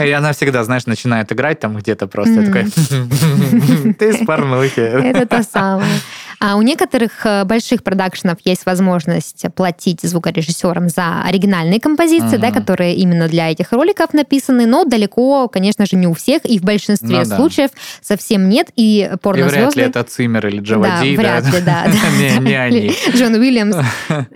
[0.05, 2.65] И она всегда, знаешь, начинает играть там где-то просто, такой,
[3.99, 4.81] ты с порнухи.
[4.81, 5.91] Это то самое.
[6.43, 12.39] А у некоторых э, больших продакшенов есть возможность платить звукорежиссерам за оригинальные композиции, uh-huh.
[12.39, 16.59] да, которые именно для этих роликов написаны, но далеко, конечно же, не у всех, и
[16.59, 17.79] в большинстве ну, случаев да.
[18.01, 19.59] совсем нет, и порнозвезды...
[19.59, 21.23] И вряд ли это Циммер или Джавади, да?
[21.23, 21.87] вряд ли, да.
[22.41, 22.95] Не они.
[23.15, 23.77] Джон Уильямс.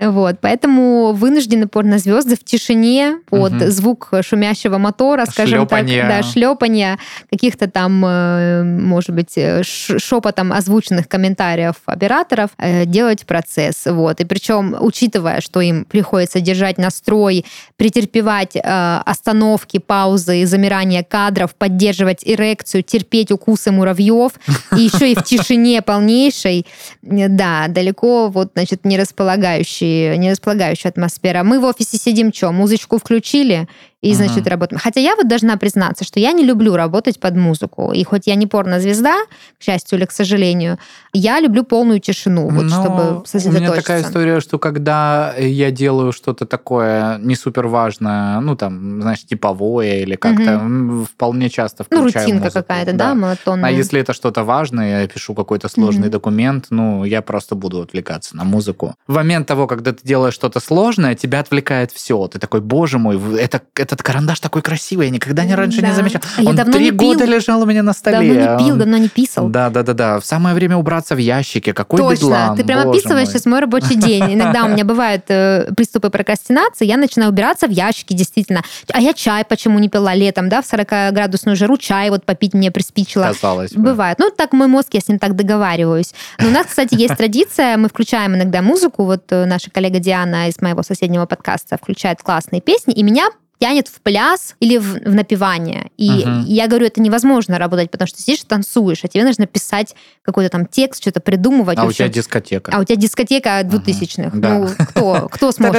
[0.00, 6.98] Вот, поэтому вынуждены порнозвезды в тишине под звук шумящего мотора, скажем так, да, шлепания,
[7.30, 13.86] каких-то там, э, может быть, э, шепотом озвученных комментариев операторов, э, делать процесс.
[13.86, 14.20] Вот.
[14.20, 17.44] И причем, учитывая, что им приходится держать настрой,
[17.76, 24.32] претерпевать остановки, паузы, замирание кадров, поддерживать эрекцию, терпеть укусы муравьев,
[24.76, 26.66] и еще и в тишине полнейшей,
[27.02, 31.42] да, далеко вот, значит, не располагающая, не располагающая атмосфера.
[31.42, 33.68] Мы в офисе сидим, что, музычку включили,
[34.04, 34.14] и, uh-huh.
[34.16, 34.78] значит, работаем.
[34.78, 37.92] Хотя я вот должна признаться, что я не люблю работать под музыку.
[37.92, 39.14] И хоть я не порно-звезда,
[39.58, 40.78] к счастью или к сожалению,
[41.14, 43.48] я люблю полную тишину, вот, Но чтобы сосредоточиться.
[43.48, 49.00] У меня такая история, что когда я делаю что-то такое не супер важное, ну, там,
[49.00, 51.06] знаешь, типовое или как-то, uh-huh.
[51.06, 52.58] вполне часто включаю Ну, рутинка музыку.
[52.60, 53.70] какая-то, да, да монотонная.
[53.70, 56.18] А если это что-то важное, я пишу какой-то сложный uh-huh.
[56.18, 58.96] документ, ну, я просто буду отвлекаться на музыку.
[59.06, 62.28] В момент того, когда ты делаешь что-то сложное, тебя отвлекает все.
[62.28, 65.88] Ты такой, боже мой, это, это этот карандаш такой красивый, я никогда не раньше да.
[65.88, 66.20] не замечал.
[66.38, 68.34] А Он три года лежал у меня на столе.
[68.34, 69.48] Давно не пил, давно не писал.
[69.48, 70.20] Да, да, да, да.
[70.20, 71.72] В самое время убраться в ящике.
[71.72, 72.24] Какой Точно.
[72.24, 74.34] бедлам, Ты прям описываешь сейчас мой рабочий день.
[74.34, 78.62] Иногда у меня бывают э, приступы прокрастинации, я начинаю убираться в ящике, действительно.
[78.92, 82.70] А я чай почему не пила летом, да, в 40-градусную жару чай вот попить мне
[82.70, 83.24] приспичило.
[83.24, 83.82] Казалось бы.
[83.82, 84.18] Бывает.
[84.18, 86.14] Ну, так мой мозг, я с ним так договариваюсь.
[86.38, 90.48] Но у нас, кстати, есть традиция, мы включаем иногда музыку, вот э, наша коллега Диана
[90.48, 93.28] из моего соседнего подкаста включает классные песни, и меня
[93.58, 95.90] тянет в пляс или в, в напевание.
[95.96, 96.42] И uh-huh.
[96.46, 100.66] я говорю, это невозможно работать, потому что сидишь танцуешь, а тебе нужно писать какой-то там
[100.66, 101.78] текст, что-то придумывать.
[101.78, 102.72] А у тебя дискотека.
[102.74, 104.34] А у тебя дискотека двухтысячных.
[104.34, 104.68] Uh-huh.
[104.78, 105.74] Ну, кто, кто сможет?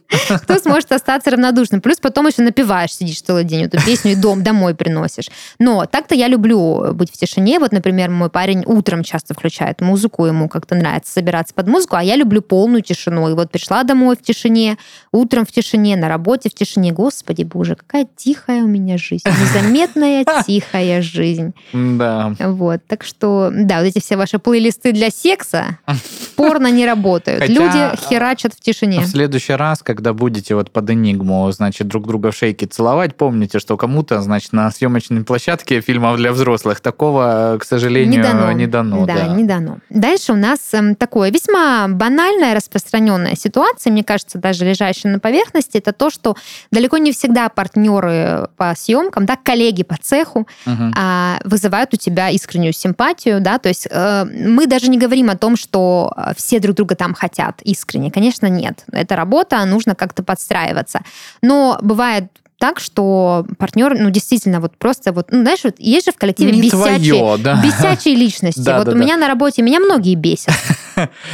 [0.42, 1.80] Кто сможет остаться равнодушным?
[1.80, 5.30] Плюс потом еще напиваешь, сидишь целый день эту песню и дом домой приносишь.
[5.58, 7.58] Но так-то я люблю быть в тишине.
[7.58, 12.02] Вот, например, мой парень утром часто включает музыку, ему как-то нравится собираться под музыку, а
[12.02, 13.28] я люблю полную тишину.
[13.30, 14.78] И вот пришла домой в тишине,
[15.12, 15.59] утром в тишине,
[15.96, 16.92] на работе в тишине.
[16.92, 19.24] Господи боже, какая тихая у меня жизнь.
[19.26, 21.54] Незаметная, тихая жизнь.
[21.72, 22.34] Да.
[22.38, 25.78] Вот, так что, да, вот эти все ваши плейлисты для секса
[26.36, 27.40] порно не работают.
[27.40, 29.00] Хотя Люди херачат в тишине.
[29.00, 33.58] В следующий раз, когда будете вот под энигму, значит, друг друга в шейке целовать, помните,
[33.58, 38.52] что кому-то, значит, на съемочной площадке фильмов для взрослых такого, к сожалению, не дано.
[38.52, 39.78] Не дано да, да, не дано.
[39.90, 45.49] Дальше у нас эм, такое весьма банальная, распространенная ситуация, мне кажется, даже лежащая на поверхности,
[45.50, 46.36] поверхности, это то, что
[46.70, 50.84] далеко не всегда партнеры по съемкам, да, коллеги по цеху угу.
[50.96, 55.36] а, вызывают у тебя искреннюю симпатию, да, то есть э, мы даже не говорим о
[55.36, 58.84] том, что э, все друг друга там хотят искренне, конечно, нет.
[58.92, 61.00] Это работа, нужно как-то подстраиваться.
[61.42, 62.24] Но бывает
[62.60, 66.52] так, что партнер, ну, действительно, вот просто вот, ну, знаешь, вот есть же в коллективе
[66.52, 67.62] не бесячие, твое, да.
[67.64, 68.60] бесячие личности.
[68.60, 69.00] Да, вот да, у да.
[69.00, 70.54] меня на работе, меня многие бесят.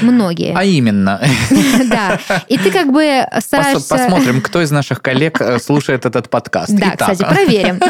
[0.01, 0.55] Многие.
[0.57, 1.21] А именно.
[1.87, 2.19] Да.
[2.49, 3.89] И ты как бы стараешься...
[3.89, 6.75] Посмотрим, кто из наших коллег э, слушает этот подкаст.
[6.75, 7.81] Да, кстати, проверим.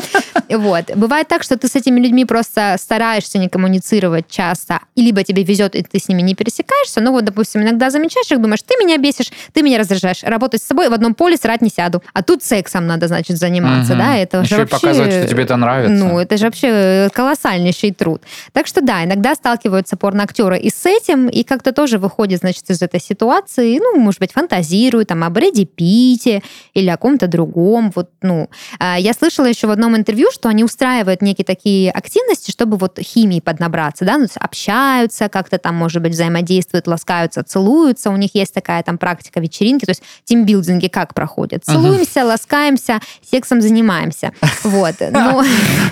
[0.48, 0.90] Вот.
[0.94, 5.42] Бывает так, что ты с этими людьми просто стараешься не коммуницировать часто, и либо тебе
[5.44, 8.74] везет, и ты с ними не пересекаешься, ну вот, допустим, иногда замечаешь их, думаешь, ты
[8.76, 12.02] меня бесишь, ты меня раздражаешь, работать с собой в одном поле срать не сяду.
[12.12, 14.02] А тут сексом надо, значит, заниматься, угу.
[14.02, 14.16] да?
[14.16, 14.76] Это Еще же вообще...
[14.76, 16.04] показывать, что тебе это нравится.
[16.04, 18.22] Ну, это же вообще колоссальнейший труд.
[18.52, 22.82] Так что да, иногда сталкиваются порноактеры и с этим, и как-то тоже выходит, значит, из
[22.82, 26.42] этой ситуации, ну, может быть, фантазируют там о Брэди Питте
[26.74, 27.92] или о ком-то другом.
[27.94, 28.48] Вот, ну,
[28.78, 32.98] а, я слышала еще в одном интервью, что они устраивают некие такие активности, чтобы вот
[33.00, 38.10] химии поднабраться, да, ну, общаются, как-то там, может быть, взаимодействуют, ласкаются, целуются.
[38.10, 41.64] У них есть такая там практика вечеринки, то есть тимбилдинги как проходят?
[41.64, 42.26] Целуемся, uh-huh.
[42.26, 44.32] ласкаемся, сексом занимаемся.
[44.62, 44.94] Вот.
[45.10, 45.44] Но...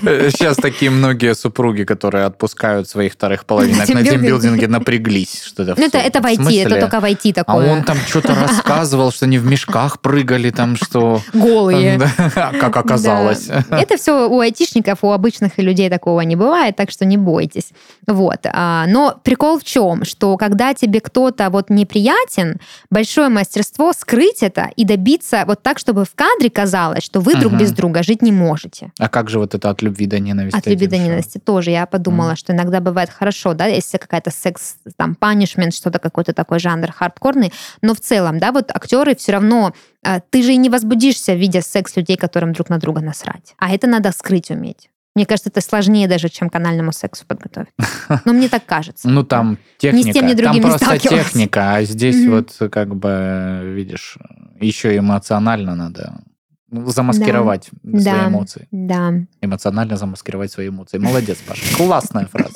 [0.02, 5.53] Сейчас такие многие супруги, которые отпускают своих вторых половинок на тимбилдинге, напряглись.
[5.62, 7.70] Это это, это в IT, это только в IT а такое.
[7.70, 11.20] А он там что-то рассказывал, что они в мешках прыгали, там что...
[11.32, 12.00] Голые.
[12.34, 13.48] Как оказалось.
[13.70, 17.70] Это все у айтишников, у обычных людей такого не бывает, так что не бойтесь.
[18.06, 18.40] Вот.
[18.46, 20.04] А, но прикол в чем?
[20.04, 26.04] Что когда тебе кто-то вот неприятен, большое мастерство скрыть это и добиться вот так, чтобы
[26.04, 28.92] в кадре казалось, что вы друг без друга жить не можете.
[28.98, 30.56] А как же вот это от любви до ненависти?
[30.56, 31.70] От любви до ненависти тоже.
[31.70, 36.58] Я подумала, что иногда бывает хорошо, да, если какая-то секс, там, панишмент, что-то какой-то такой
[36.58, 37.52] жанр хардкорный,
[37.82, 41.60] но в целом, да, вот актеры все равно, а, ты же и не возбудишься, видя
[41.60, 43.54] секс людей, которым друг на друга насрать.
[43.58, 44.90] А это надо скрыть уметь.
[45.14, 47.68] Мне кажется, это сложнее даже, чем к анальному сексу подготовить.
[48.24, 49.08] Но мне так кажется.
[49.08, 50.08] Ну, там техника.
[50.08, 54.18] Ни с тем, ни другим там просто техника, а здесь вот как бы, видишь,
[54.60, 56.20] еще эмоционально надо
[56.70, 58.00] замаскировать да.
[58.00, 58.28] свои да.
[58.28, 58.68] эмоции.
[58.72, 59.12] Да.
[59.40, 60.98] Эмоционально замаскировать свои эмоции.
[60.98, 61.62] Молодец, Паша.
[61.76, 62.54] Классная фраза.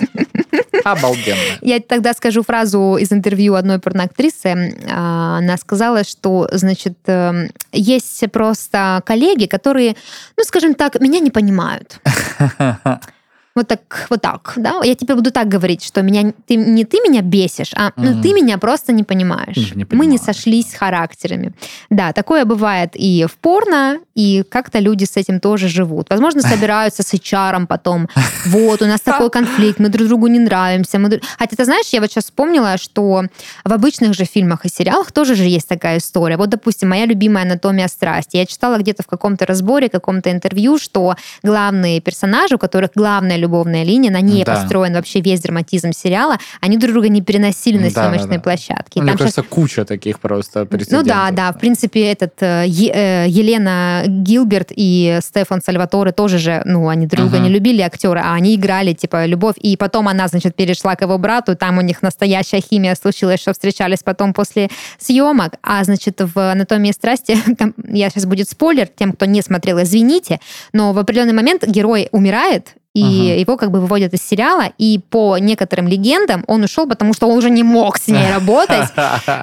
[0.92, 1.38] Обалденно.
[1.60, 4.76] Я тогда скажу фразу из интервью одной порноактрисы.
[4.90, 9.96] А, она сказала, что, значит, эм, есть просто коллеги, которые,
[10.36, 12.00] ну, скажем так, меня не понимают.
[13.58, 16.98] вот так, вот так, да, я тебе буду так говорить, что меня, ты, не ты
[16.98, 19.74] меня бесишь, а ну, ты меня просто не понимаешь.
[19.74, 21.52] Не Мы не сошлись с характерами.
[21.90, 26.10] Да, такое бывает и в порно, и как-то люди с этим тоже живут.
[26.10, 28.08] Возможно, собираются с HR потом.
[28.46, 30.98] Вот, у нас такой конфликт, мы друг другу не нравимся.
[30.98, 31.20] Мы...
[31.38, 33.24] Хотя, ты знаешь, я вот сейчас вспомнила, что
[33.64, 36.36] в обычных же фильмах и сериалах тоже же есть такая история.
[36.36, 38.36] Вот, допустим, моя любимая «Анатомия страсти».
[38.36, 43.82] Я читала где-то в каком-то разборе, каком-то интервью, что главные персонажи, у которых главная любовная
[43.82, 44.54] линия, на ней да.
[44.54, 48.40] построен вообще весь драматизм сериала, они друг друга не переносили на съемочной да, да.
[48.40, 49.00] площадке.
[49.00, 49.48] Мне кажется, сейчас...
[49.48, 55.62] куча таких просто Ну да, да, в принципе, этот э, э, Елена Гилберт и Стефан
[55.62, 57.48] Сальваторе тоже же, ну, они друг друга uh-huh.
[57.48, 61.16] не любили актеры, а они играли, типа, любовь, и потом она, значит, перешла к его
[61.18, 64.68] брату, там у них настоящая химия случилась, что встречались потом после
[64.98, 69.82] съемок, а, значит, в «Анатомии страсти», там, я сейчас будет спойлер тем, кто не смотрел,
[69.82, 70.40] извините,
[70.72, 73.40] но в определенный момент герой умирает, и uh-huh.
[73.40, 77.38] его как бы выводят из сериала, и по некоторым легендам он ушел, потому что он
[77.38, 78.88] уже не мог с ней работать,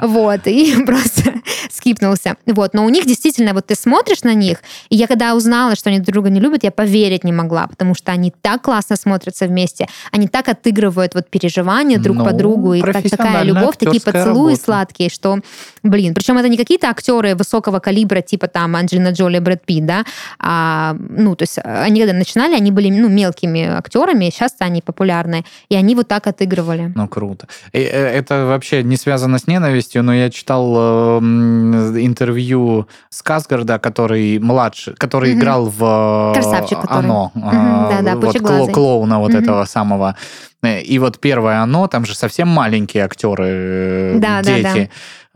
[0.01, 1.33] вот, и просто
[1.71, 2.35] скипнулся.
[2.45, 5.89] Вот, но у них действительно, вот ты смотришь на них, и я когда узнала, что
[5.89, 9.45] они друг друга не любят, я поверить не могла, потому что они так классно смотрятся
[9.45, 14.01] вместе, они так отыгрывают вот переживания друг ну, по другу, и так, такая любовь, такие
[14.01, 14.63] поцелуи работа.
[14.63, 15.39] сладкие, что,
[15.83, 20.03] блин, причем это не какие-то актеры высокого калибра, типа там Анджелина Джоли, Брэд Питт, да,
[20.39, 24.81] а, ну, то есть они когда начинали, они были, ну, мелкие такими актерами, сейчас они
[24.81, 26.91] популярны, и они вот так отыгрывали.
[26.95, 27.47] Ну, круто.
[27.73, 34.39] И, э, это вообще не связано с ненавистью, но я читал э, интервью Сказгарда, который
[34.39, 35.39] младший, который угу.
[35.39, 37.05] играл в Красавчик, который.
[37.05, 37.31] Оно.
[37.35, 39.39] Угу, да, да, вот, кло, клоуна вот угу.
[39.43, 40.15] этого самого.
[40.63, 44.63] И вот первое оно, там же совсем маленькие актеры, э, да, дети.
[44.63, 44.87] Да, да.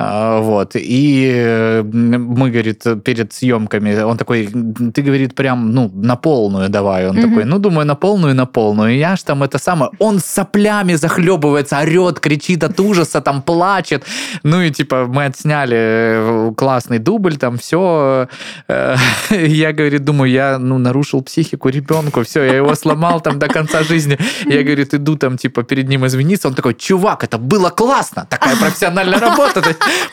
[0.01, 0.71] А, вот.
[0.75, 4.47] И мы, говорит, перед съемками, он такой,
[4.93, 7.09] ты, говорит, прям, ну, на полную давай.
[7.09, 7.29] Он mm-hmm.
[7.29, 8.93] такой, ну, думаю, на полную, на полную.
[8.93, 14.05] И я ж там это самое, он соплями захлебывается, орет, кричит от ужаса, там плачет.
[14.43, 18.29] Ну, и типа мы отсняли э, классный дубль, там все.
[18.69, 18.95] Э,
[19.31, 23.83] я, говорит, думаю, я, ну, нарушил психику ребенку, все, я его сломал там до конца
[23.83, 24.17] жизни.
[24.45, 26.47] Я, говорит, иду там, типа, перед ним извиниться.
[26.47, 29.61] Он такой, чувак, это было классно, такая профессиональная работа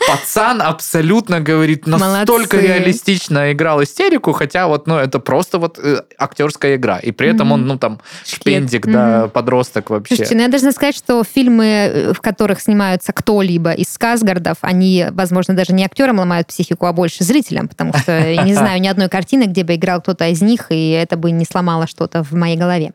[0.07, 2.61] пацан абсолютно, говорит, настолько Молодцы.
[2.61, 6.99] реалистично играл истерику, хотя вот, ну, это просто вот э, актерская игра.
[6.99, 7.53] И при этом mm-hmm.
[7.53, 8.91] он, ну, там, шпендик, mm-hmm.
[8.91, 10.15] да, подросток вообще.
[10.15, 15.07] Слушайте, ну, я должна сказать, что фильмы, э, в которых снимаются кто-либо из Сказгардов, они,
[15.11, 18.87] возможно, даже не актерам ломают психику, а больше зрителям, потому что я не знаю ни
[18.87, 22.33] одной картины, где бы играл кто-то из них, и это бы не сломало что-то в
[22.33, 22.91] моей голове.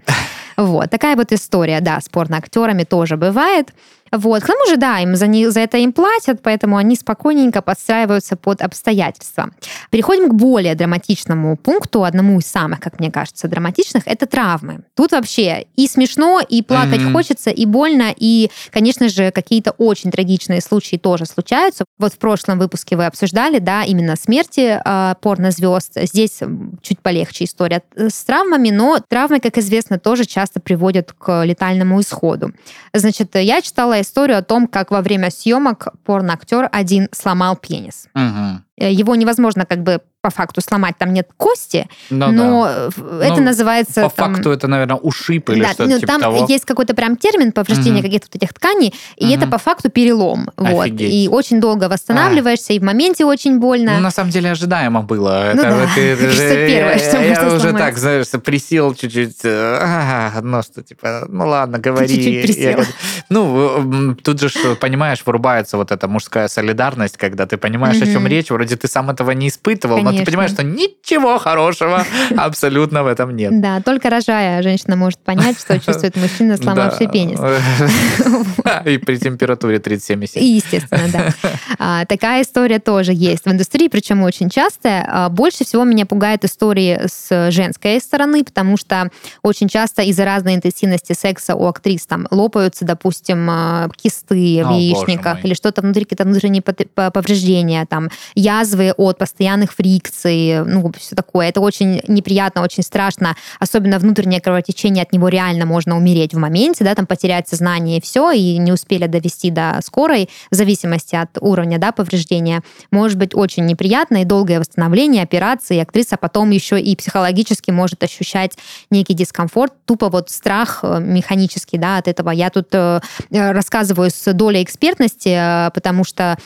[0.62, 3.72] Вот, такая вот история, да, с порно-актерами тоже бывает.
[4.12, 4.42] Вот.
[4.42, 8.36] К тому же, да, им за, не, за это им платят, поэтому они спокойненько подстраиваются
[8.36, 9.50] под обстоятельства.
[9.90, 14.84] Переходим к более драматичному пункту, одному из самых, как мне кажется, драматичных, это травмы.
[14.94, 17.12] Тут вообще и смешно, и плакать mm-hmm.
[17.12, 21.86] хочется, и больно, и, конечно же, какие-то очень трагичные случаи тоже случаются.
[21.98, 25.92] Вот в прошлом выпуске вы обсуждали, да, именно смерти э, порнозвезд.
[26.02, 26.40] Здесь
[26.82, 32.52] чуть полегче история с травмами, но травмы, как известно, тоже часто приводят к летальному исходу.
[32.92, 38.08] Значит, я читала историю о том, как во время съемок порноактер один сломал пенис.
[38.14, 38.62] Угу.
[38.90, 43.26] Его невозможно как бы по факту сломать, там нет кости, ну, но да.
[43.26, 44.02] это ну, называется...
[44.02, 46.46] По там, факту это, наверное, ушиб или да, что-то ну, типа там того.
[46.48, 48.04] есть какой-то прям термин повреждение угу.
[48.04, 49.34] каких-то этих тканей, и угу.
[49.34, 50.48] это по факту перелом.
[50.56, 50.86] Вот.
[50.86, 52.76] И очень долго восстанавливаешься, а.
[52.76, 53.94] и в моменте очень больно.
[53.96, 55.50] Ну, на самом деле, ожидаемо было.
[55.56, 55.84] Ну, это, да.
[56.00, 61.26] это, это, первое, что Я, я уже так, знаешь, присел чуть-чуть, а, ну, что, типа,
[61.28, 62.06] ну, ладно, говори.
[62.06, 62.78] Чуть-чуть присел.
[62.78, 62.86] Я,
[63.28, 68.08] ну, тут же, понимаешь, вырубается вот эта мужская солидарность, когда ты понимаешь, угу.
[68.08, 70.12] о чем речь, вроде ты сам этого не испытывал, Конечно.
[70.12, 72.04] но ты понимаешь, что ничего хорошего
[72.36, 73.60] абсолютно в этом нет.
[73.60, 77.38] Да, только рожая женщина может понять, что чувствует мужчина, сломавший пенис.
[78.86, 80.40] И при температуре 37,7.
[80.40, 81.50] Естественно, да.
[81.78, 85.06] А, такая история тоже есть в индустрии, причем очень частая.
[85.08, 89.10] А, больше всего меня пугает истории с женской стороны, потому что
[89.42, 95.44] очень часто из-за разной интенсивности секса у актрис там лопаются, допустим, а, кисты в яичниках
[95.44, 101.48] или что-то внутри, какие-то внутренние повреждения, там, я язвы от постоянных фрикций, ну, все такое.
[101.48, 106.84] Это очень неприятно, очень страшно, особенно внутреннее кровотечение, от него реально можно умереть в моменте,
[106.84, 111.38] да, там потерять сознание и все, и не успели довести до скорой, в зависимости от
[111.40, 116.80] уровня, да, повреждения, может быть очень неприятно, и долгое восстановление, операции, и актриса потом еще
[116.80, 118.52] и психологически может ощущать
[118.90, 122.30] некий дискомфорт, тупо вот страх э, механический, да, от этого.
[122.30, 123.00] Я тут э,
[123.30, 126.36] рассказываю с долей экспертности, э, потому что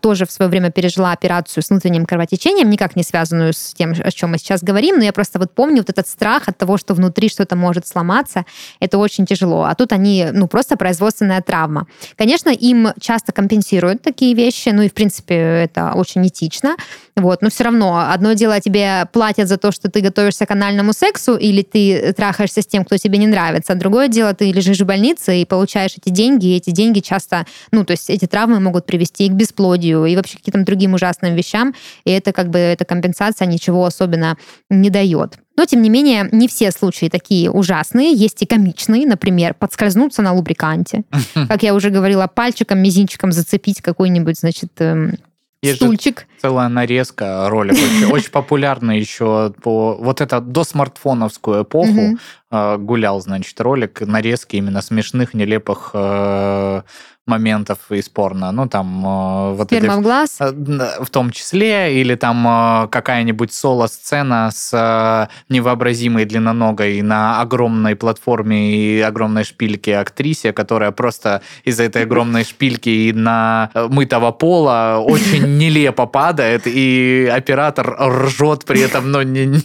[0.00, 4.10] тоже в свое время пережила операцию с внутренним кровотечением, никак не связанную с тем, о
[4.10, 6.94] чем мы сейчас говорим, но я просто вот помню вот этот страх от того, что
[6.94, 8.44] внутри что-то может сломаться,
[8.80, 9.64] это очень тяжело.
[9.64, 11.86] А тут они, ну, просто производственная травма.
[12.16, 16.76] Конечно, им часто компенсируют такие вещи, ну и, в принципе, это очень этично,
[17.16, 20.92] вот, но все равно одно дело тебе платят за то, что ты готовишься к анальному
[20.92, 24.80] сексу или ты трахаешься с тем, кто тебе не нравится, а другое дело, ты лежишь
[24.80, 28.60] в больнице и получаешь эти деньги, и эти деньги часто, ну, то есть эти травмы
[28.60, 31.74] могут привести и к бесплодию, и вообще к каким-то другим ужасным вещам,
[32.04, 34.36] и это как бы, эта компенсация ничего особенно
[34.68, 35.38] не дает.
[35.56, 38.14] Но, тем не менее, не все случаи такие ужасные.
[38.14, 41.02] Есть и комичные, например, подскользнуться на лубриканте.
[41.34, 45.16] Как я уже говорила, пальчиком, мизинчиком зацепить какой-нибудь, значит, эм,
[45.62, 46.26] есть стульчик.
[46.40, 47.76] целая нарезка ролик.
[48.10, 49.94] Очень, популярный еще по...
[50.00, 52.18] Вот это до смартфоновскую эпоху
[52.50, 56.82] э, гулял, значит, ролик нарезки именно смешных, нелепых э,
[57.30, 58.52] моментов из порно.
[58.52, 59.06] Ну, там...
[59.06, 60.36] Э, вот Сперма эти, в глаз?
[60.40, 60.52] Э,
[61.00, 62.00] в том числе.
[62.00, 70.52] Или там э, какая-нибудь соло-сцена с невообразимой длинноногой на огромной платформе и огромной шпильке актрисе,
[70.52, 77.96] которая просто из-за этой огромной шпильки и на мытого пола очень нелепо падает, и оператор
[77.98, 79.60] ржет при этом, но не...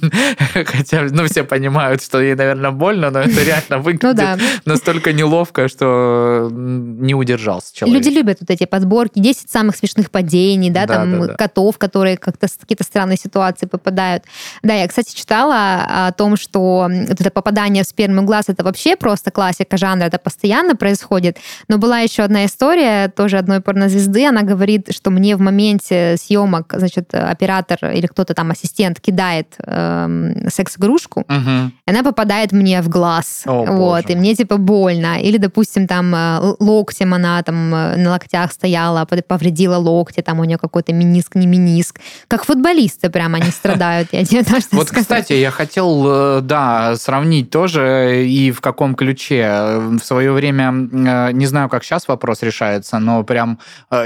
[0.66, 5.68] Хотя, ну, все понимают, что ей, наверное, больно, но это реально ну выглядит настолько неловко,
[5.68, 7.98] что не удержал удержался человек.
[7.98, 11.34] Люди любят вот эти подборки, 10 самых смешных падений, да, да там да, да.
[11.34, 14.24] котов, которые как-то в какие-то странные ситуации попадают.
[14.64, 18.96] Да, я, кстати, читала о том, что вот это попадание в сперму глаз, это вообще
[18.96, 21.38] просто классика жанра, это постоянно происходит.
[21.68, 26.74] Но была еще одна история, тоже одной порнозвезды, она говорит, что мне в моменте съемок,
[26.78, 31.72] значит, оператор или кто-то там, ассистент, кидает эм, секс-игрушку, угу.
[31.86, 33.44] она попадает мне в глаз.
[33.46, 34.14] О, вот, боже.
[34.14, 35.20] и мне типа больно.
[35.22, 40.44] Или, допустим, там э, локтем она там э, на локтях стояла, повредила локти, там у
[40.44, 42.00] нее какой-то миниск, не миниск.
[42.28, 48.26] Как футболисты прямо они страдают, я тебе Вот, кстати, я хотел, э, да, сравнить тоже
[48.28, 49.78] и в каком ключе.
[49.78, 53.60] В свое время, э, не знаю, как сейчас вопрос решается, но прям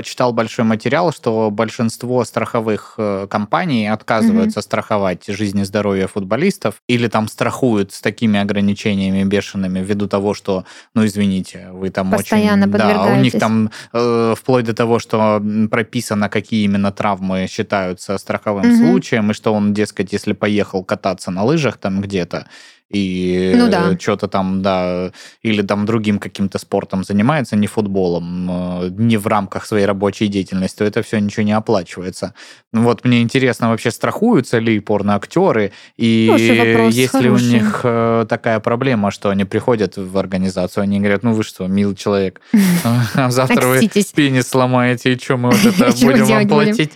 [0.03, 2.97] читал большой материал, что большинство страховых
[3.29, 4.63] компаний отказываются mm-hmm.
[4.63, 10.65] страховать жизнь и здоровье футболистов или там страхуют с такими ограничениями бешеными ввиду того, что,
[10.93, 12.77] ну, извините, вы там Постоянно очень...
[12.77, 18.71] Да, у них там э, вплоть до того, что прописано, какие именно травмы считаются страховым
[18.71, 18.75] угу.
[18.75, 22.47] случаем, и что он, дескать, если поехал кататься на лыжах там где-то,
[22.89, 23.97] и ну, да.
[23.99, 25.11] что-то там, да,
[25.43, 30.79] или там другим каким-то спортом занимается, не футболом, э, не в рамках своей рабочей деятельности,
[30.79, 32.33] то это все ничего не оплачивается.
[32.73, 37.25] Ну вот мне интересно, вообще страхуются ли порноактеры, и вопрос, есть хороший.
[37.25, 41.43] ли у них э, такая проблема, что они приходят в организацию, они говорят, ну вы
[41.43, 42.41] что, милый человек,
[43.29, 46.91] завтра вы пенис сломаете, и что мы вот это будем вам платить?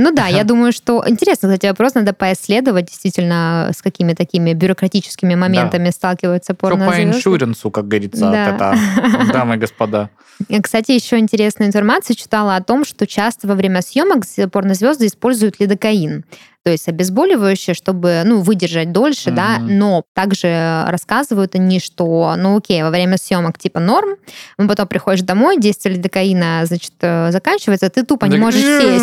[0.00, 1.02] Ну да, я думаю, что...
[1.06, 5.92] Интересно, кстати, вопрос надо поисследовать, действительно, с какими такими бюрократическими моментами да.
[5.92, 8.54] сталкиваются порно по иншуренсу, как говорится, да.
[8.54, 10.10] это, дамы и господа.
[10.62, 14.22] Кстати, еще интересную информацию читала о том, что часто во время съемок
[14.52, 16.24] порнозвезды используют лидокаин
[16.68, 19.34] то есть обезболивающее, чтобы, ну, выдержать дольше, mm-hmm.
[19.34, 24.16] да, но также рассказывают они, что, ну, окей, во время съемок типа норм,
[24.58, 29.00] потом приходишь домой, действие лидокаина, значит, э, заканчивается, ты тупо не можешь сесть.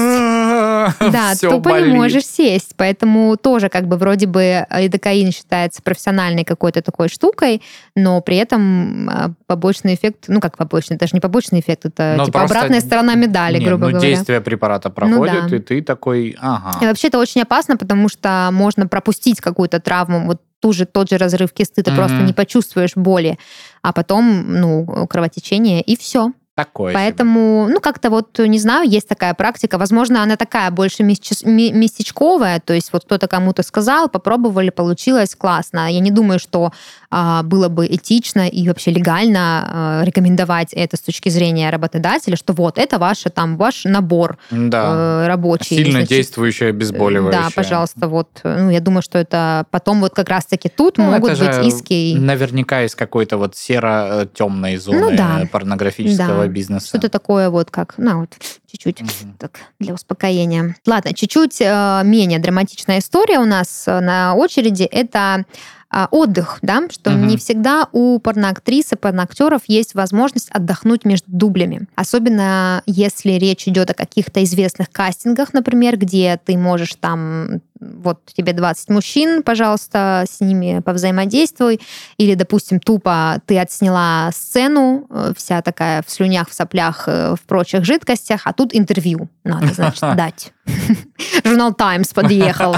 [1.11, 6.81] Да, тупо не можешь сесть, поэтому тоже как бы вроде бы лидокаин считается профессиональной какой-то
[6.81, 7.61] такой штукой,
[7.95, 12.25] но при этом а, побочный эффект, ну, как побочный, даже не побочный эффект, это но
[12.25, 14.09] типа обратная сторона медали, нет, грубо ну, говоря.
[14.09, 15.55] действие препарата проходит, ну, да.
[15.55, 16.77] и ты такой, ага.
[16.81, 20.85] И вообще это очень опасно опасно, потому что можно пропустить какую-то травму, вот ту же,
[20.85, 21.95] тот же разрыв кисты, ты mm-hmm.
[21.95, 23.37] просто не почувствуешь боли,
[23.81, 26.31] а потом, ну, кровотечение, и все.
[26.55, 27.73] Такое Поэтому, себе.
[27.73, 29.77] ну, как-то вот, не знаю, есть такая практика.
[29.77, 35.91] Возможно, она такая больше местечковая, то есть вот кто-то кому-то сказал, попробовали, получилось классно.
[35.91, 36.71] Я не думаю, что
[37.11, 42.53] а, было бы этично и вообще легально а, рекомендовать это с точки зрения работодателя, что
[42.53, 45.23] вот, это ваше, там, ваш набор да.
[45.23, 45.75] э, рабочий.
[45.75, 47.43] Сильно значит, действующее обезболивающее.
[47.43, 48.29] Да, пожалуйста, вот.
[48.45, 52.15] Ну, я думаю, что это потом вот как раз-таки тут ну, могут быть иски.
[52.17, 55.43] Наверняка из какой-то вот серо-темной зоны ну, да.
[55.51, 56.87] порнографического да Нового бизнеса.
[56.87, 58.29] Что-то такое вот как, ну вот,
[58.67, 59.33] чуть-чуть угу.
[59.37, 60.75] так для успокоения.
[60.85, 64.83] Ладно, чуть-чуть э, менее драматичная история у нас э, на очереди.
[64.83, 65.45] Это
[65.89, 67.19] а, отдых, да, что угу.
[67.19, 71.87] не всегда у порноактрис и порноактеров есть возможность отдохнуть между дублями.
[71.95, 77.61] Особенно если речь идет о каких-то известных кастингах, например, где ты можешь там
[77.97, 81.79] вот тебе 20 мужчин, пожалуйста, с ними повзаимодействуй.
[82.17, 87.45] Или, допустим, тупо ты отсняла сцену, э, вся такая в слюнях, в соплях, э, в
[87.47, 90.51] прочих жидкостях, а тут интервью надо, значит, дать.
[91.43, 92.75] Журнал Times подъехал.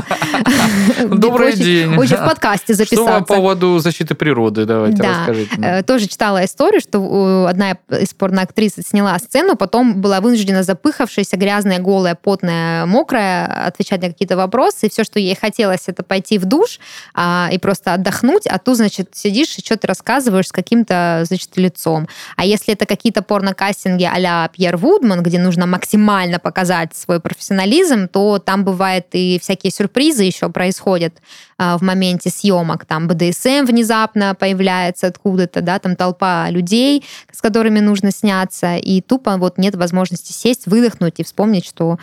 [1.07, 1.95] Добрый день.
[1.95, 3.11] Очень в подкасте записаться.
[3.11, 4.65] Что по поводу защиты природы?
[4.65, 5.55] Давайте расскажите.
[5.61, 11.79] Э, тоже читала историю, что одна из порноактрис сняла сцену, потом была вынуждена запыхавшаяся, грязная,
[11.79, 16.79] голая, потная, мокрая отвечать на какие-то вопросы, все, что ей хотелось, это пойти в душ
[17.13, 22.07] а, и просто отдохнуть, а тут, значит, сидишь и что-то рассказываешь с каким-то, значит, лицом.
[22.35, 28.39] А если это какие-то порнокастинги а-ля Пьер Вудман, где нужно максимально показать свой профессионализм, то
[28.39, 31.13] там бывает и всякие сюрпризы еще происходят
[31.59, 32.85] а, в моменте съемок.
[32.85, 39.37] Там БДСМ внезапно появляется откуда-то, да, там толпа людей, с которыми нужно сняться, и тупо
[39.37, 41.99] вот нет возможности сесть, выдохнуть и вспомнить, что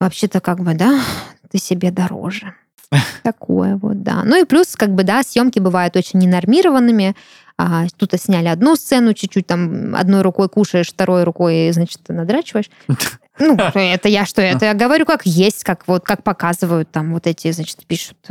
[0.00, 1.00] вообще-то как бы, да,
[1.50, 2.54] ты себе дороже.
[3.22, 4.22] Такое вот, да.
[4.24, 7.14] Ну и плюс, как бы, да, съемки бывают очень ненормированными.
[7.56, 12.70] А, тут сняли одну сцену, чуть-чуть там одной рукой кушаешь, второй рукой, значит, надрачиваешь.
[13.38, 14.40] Ну, это я что?
[14.40, 18.16] Это я говорю как есть, как вот как показывают там вот эти, значит, пишут.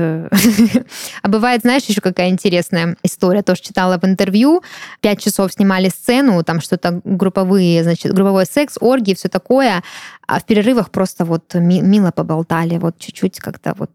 [1.22, 4.64] А бывает, знаешь, еще какая интересная история, тоже читала в интервью.
[5.02, 9.84] Пять часов снимали сцену, там что-то групповые, значит, групповой секс, оргии, все такое.
[10.32, 13.90] А в перерывах просто вот мило поболтали, вот чуть-чуть как-то вот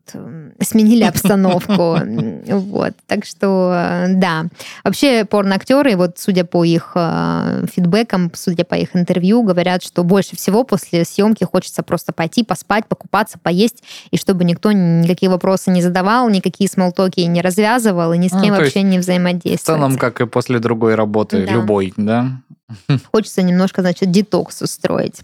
[0.60, 1.98] сменили обстановку.
[2.44, 2.92] Вот.
[3.06, 4.46] Так что, э, да.
[4.84, 10.36] Вообще порноактеры, вот судя по их э, фидбэкам, судя по их интервью, говорят, что больше
[10.36, 15.82] всего после съемки хочется просто пойти, поспать, покупаться, поесть, и чтобы никто никакие вопросы не
[15.82, 19.78] задавал, никакие смолтоки не развязывал, и ни с ну, кем ну, вообще не взаимодействовал.
[19.78, 21.52] В целом, как и после другой работы, да.
[21.52, 22.40] любой, да?
[23.12, 25.20] Хочется немножко, значит, детокс устроить.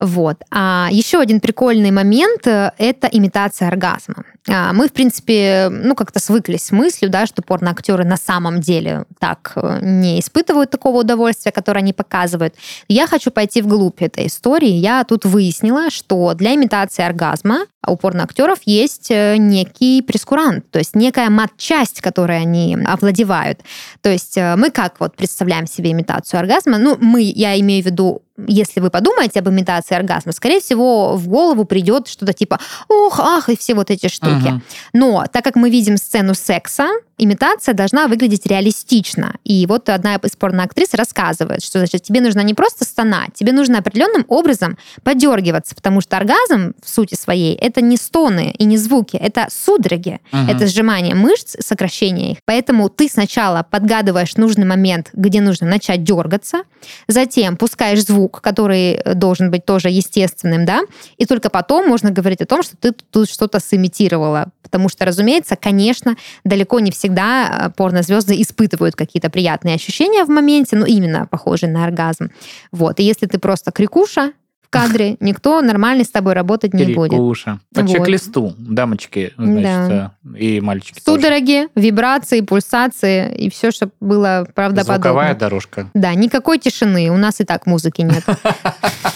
[0.00, 0.42] Вот.
[0.52, 4.24] А еще один прикольный момент э,– это имитация оргазма.
[4.48, 9.06] А, мы, в принципе, ну, как-то свыклись с мыслью, да, что порноактеры на самом деле
[9.18, 12.54] так э, не испытывают такого удовольствия, которое они показывают.
[12.86, 14.70] Я хочу пойти вглубь этой истории.
[14.70, 20.94] Я тут выяснила, что для имитации оргазма у порноактеров есть э, некий прескурант, то есть
[20.94, 23.60] некая мат-часть, которой они овладевают.
[24.00, 26.78] То есть мы как вот представляем себе имитацию оргазма?
[26.78, 31.26] Ну, мы, я имею в виду если вы подумаете об имитации оргазма, скорее всего, в
[31.28, 34.48] голову придет что-то типа «ох, ах» и все вот эти штуки.
[34.48, 34.60] Угу.
[34.92, 36.88] Но так как мы видим сцену секса,
[37.18, 39.36] имитация должна выглядеть реалистично.
[39.44, 43.78] И вот одна из порноактрис рассказывает, что значит, тебе нужно не просто стонать, тебе нужно
[43.78, 49.16] определенным образом подергиваться, потому что оргазм в сути своей это не стоны и не звуки,
[49.16, 50.50] это судороги, угу.
[50.50, 52.38] это сжимание мышц, сокращение их.
[52.44, 56.62] Поэтому ты сначала подгадываешь нужный момент, где нужно начать дергаться,
[57.08, 60.82] затем пускаешь звук, который должен быть тоже естественным, да,
[61.16, 64.50] и только потом можно говорить о том, что ты тут что-то сымитировала.
[64.62, 70.28] Потому что, разумеется, конечно, далеко не всегда всегда э, порнозвезды испытывают какие-то приятные ощущения в
[70.28, 72.30] моменте, ну, именно похожие на оргазм.
[72.72, 73.00] Вот.
[73.00, 77.10] И если ты просто крикуша, в кадре, никто нормально с тобой работать не будет.
[77.10, 77.60] Крикуша.
[77.74, 77.90] По вот.
[77.90, 80.12] чек-листу, дамочки, значит, да.
[80.34, 81.86] Э, и мальчики Судороги, тоже.
[81.86, 84.94] вибрации, пульсации, и все, что было правдоподобно.
[84.94, 85.88] Звуковая дорожка.
[85.94, 88.24] Да, никакой тишины, у нас и так музыки нет.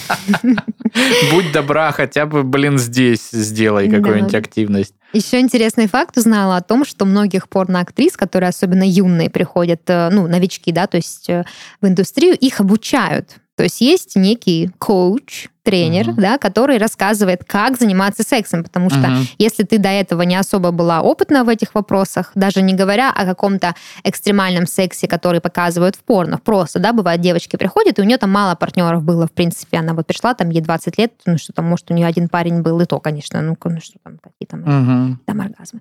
[1.32, 4.94] Будь добра, хотя бы, блин, здесь сделай какую-нибудь активность.
[5.12, 10.26] Еще интересный факт узнала о том, что многих порноактрис, которые особенно юные приходят, э, ну,
[10.26, 11.44] новички, да, то есть э,
[11.82, 13.36] в индустрию, их обучают.
[13.56, 16.14] То есть есть некий коуч, тренер, uh-huh.
[16.16, 19.26] да, который рассказывает, как заниматься сексом, потому что uh-huh.
[19.38, 23.24] если ты до этого не особо была опытна в этих вопросах, даже не говоря о
[23.24, 28.18] каком-то экстремальном сексе, который показывают в порно, просто, да, бывает, девочки приходят, и у нее
[28.18, 31.52] там мало партнеров было, в принципе, она вот пришла, там ей 20 лет, ну что
[31.52, 34.46] там, может, у нее один парень был, и то, конечно, ну, ну что там, какие
[34.46, 35.16] там, uh-huh.
[35.26, 35.80] там оргазмы.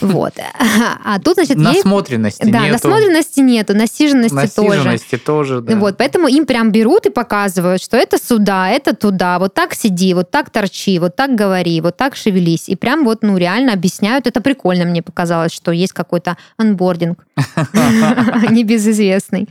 [0.00, 0.34] Вот.
[1.04, 4.68] А тут, значит, Насмотренности Да, насмотренности нету, насиженности тоже.
[4.70, 5.76] Насиженности тоже, да.
[5.76, 9.74] Вот, поэтому им прям берут и показывают, что это сюда, это туда, туда, вот так
[9.74, 12.68] сиди, вот так торчи, вот так говори, вот так шевелись.
[12.68, 14.26] И прям вот, ну, реально объясняют.
[14.26, 17.26] Это прикольно мне показалось, что есть какой-то анбординг
[18.50, 19.48] небезызвестный.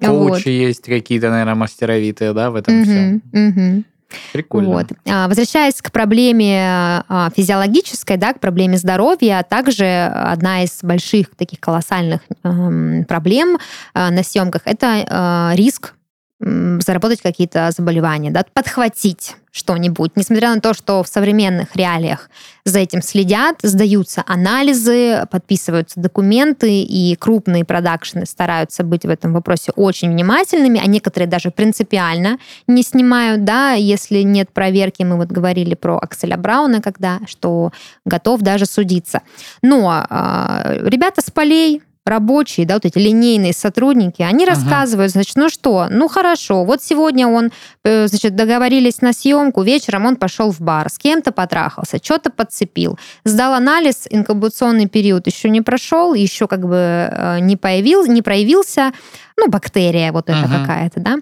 [0.00, 3.84] Коучи есть какие-то, наверное, мастеровитые, да, в этом всем.
[4.32, 4.70] Прикольно.
[4.70, 4.86] Вот.
[5.08, 11.34] А, возвращаясь к проблеме а, физиологической, да, к проблеме здоровья, а также одна из больших
[11.36, 13.58] таких колоссальных эм, проблем
[13.94, 15.95] на съемках– это риск
[16.38, 20.12] заработать какие-то заболевания, да, подхватить что-нибудь.
[20.16, 22.28] Несмотря на то, что в современных реалиях
[22.64, 29.72] за этим следят, сдаются анализы, подписываются документы, и крупные продакшены стараются быть в этом вопросе
[29.74, 35.02] очень внимательными, а некоторые даже принципиально не снимают, да, если нет проверки.
[35.04, 37.72] Мы вот говорили про Акселя Брауна, когда, что
[38.04, 39.22] готов даже судиться.
[39.62, 44.54] Но э, ребята с полей, рабочие, да, вот эти линейные сотрудники, они ага.
[44.54, 47.50] рассказывают, значит, ну что, ну хорошо, вот сегодня он,
[47.84, 52.98] э, значит, договорились на съемку, вечером он пошел в бар, с кем-то потрахался, что-то подцепил,
[53.24, 56.76] сдал анализ, инкубационный период еще не прошел, еще как бы
[57.10, 58.92] э, не, появил, не проявился,
[59.36, 60.60] ну, бактерия вот эта uh-huh.
[60.60, 61.16] какая-то, да,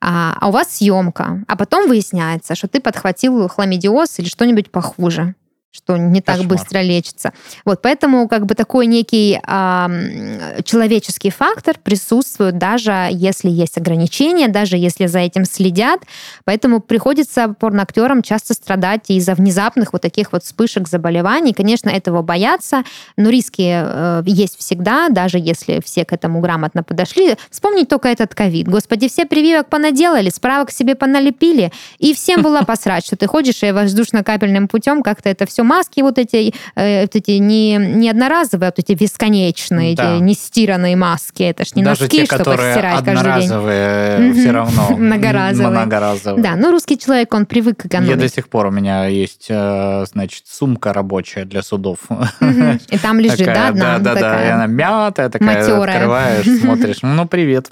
[0.00, 5.34] а, а у вас съемка, а потом выясняется, что ты подхватил хламидиоз или что-нибудь похуже
[5.76, 6.58] что не так Кошмар.
[6.58, 7.32] быстро лечится.
[7.64, 14.76] Вот поэтому как бы такой некий э, человеческий фактор присутствует даже если есть ограничения, даже
[14.76, 16.00] если за этим следят.
[16.44, 21.52] Поэтому приходится порноактерам часто страдать из-за внезапных вот таких вот вспышек заболеваний.
[21.52, 22.84] Конечно, этого боятся,
[23.16, 27.36] но риски э, есть всегда, даже если все к этому грамотно подошли.
[27.50, 28.68] Вспомнить только этот ковид.
[28.68, 33.72] Господи, все прививок понаделали, справок себе поналепили, и всем было посрать, что ты ходишь и
[33.72, 38.72] воздушно-капельным путем как-то это все маски вот эти, э, вот эти не, не одноразовые, а
[38.76, 40.14] вот эти бесконечные, да.
[40.14, 41.42] эти нестиранные маски.
[41.42, 44.40] Это ж не Даже носки, те, чтобы стирать каждый день.
[44.40, 45.70] все равно многоразовые.
[45.70, 46.42] многоразовые.
[46.42, 48.10] Да, ну русский человек, он привык экономить.
[48.10, 51.98] Я до сих пор, у меня есть, э, значит, сумка рабочая для судов.
[52.90, 57.26] И там лежит, да, одна Да, да, да, и она мятая такая, открываешь, смотришь, ну,
[57.26, 57.68] привет.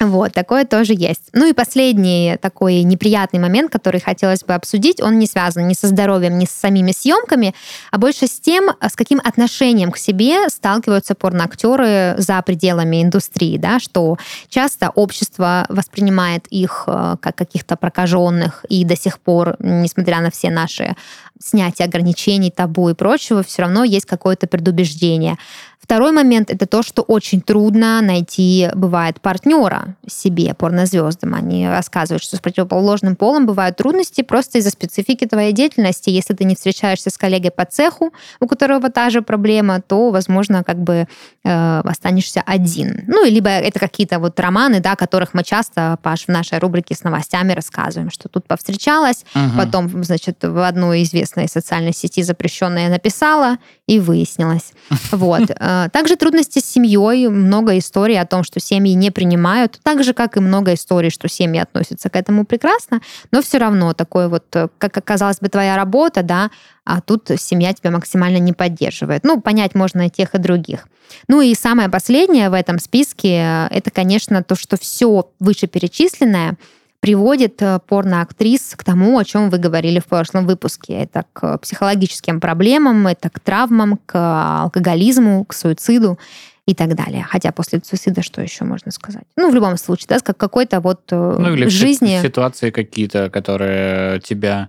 [0.00, 1.30] Вот, такое тоже есть.
[1.32, 5.86] Ну и последний такой неприятный момент, который хотелось бы обсудить, он не связан ни со
[5.88, 7.54] здоровьем, ни с самими съемками,
[7.90, 13.80] а больше с тем, с каким отношением к себе сталкиваются порноактеры за пределами индустрии, да,
[13.80, 14.16] что
[14.48, 20.50] часто общество воспринимает их э, как каких-то прокаженных, и до сих пор, несмотря на все
[20.50, 20.96] наши
[21.42, 25.36] снятия ограничений, табу и прочего, все равно есть какое-то предубеждение.
[25.82, 31.34] Второй момент это то, что очень трудно найти, бывает, партнера себе, порнозвездам.
[31.34, 36.08] Они рассказывают, что с противоположным полом бывают трудности просто из-за специфики твоей деятельности.
[36.08, 40.62] Если ты не встречаешься с коллегой по цеху, у которого та же проблема, то, возможно,
[40.62, 41.08] как бы
[41.42, 43.02] э, останешься один.
[43.08, 47.02] Ну, либо это какие-то вот романы, да, которых мы часто, Паш, в нашей рубрике с
[47.02, 49.56] новостями рассказываем, что тут повстречалась, угу.
[49.56, 51.02] потом, значит, в одной
[51.32, 54.72] известной социальной сети запрещенная написала, и выяснилось.
[55.12, 55.50] Вот.
[55.50, 60.14] Э, также трудности с семьей, много историй о том, что семьи не принимают, так же,
[60.14, 64.44] как и много историй, что семьи относятся к этому прекрасно, но все равно такое вот,
[64.54, 66.50] э, как оказалось бы, твоя работа, да,
[66.84, 69.24] а тут семья тебя максимально не поддерживает.
[69.24, 70.88] Ну, понять можно и тех, и других.
[71.28, 76.56] Ну и самое последнее в этом списке, э, это, конечно, то, что все вышеперечисленное–
[77.02, 80.94] приводит э, порноактрис к тому, о чем вы говорили в прошлом выпуске.
[80.94, 86.20] Это к психологическим проблемам, это к травмам, к алкоголизму, к суициду
[86.64, 87.26] и так далее.
[87.28, 89.24] Хотя после суицида что еще можно сказать?
[89.36, 92.20] Ну, в любом случае, да, как какой-то вот э, ну, или жизни...
[92.22, 94.68] ситуации какие-то, которые тебя,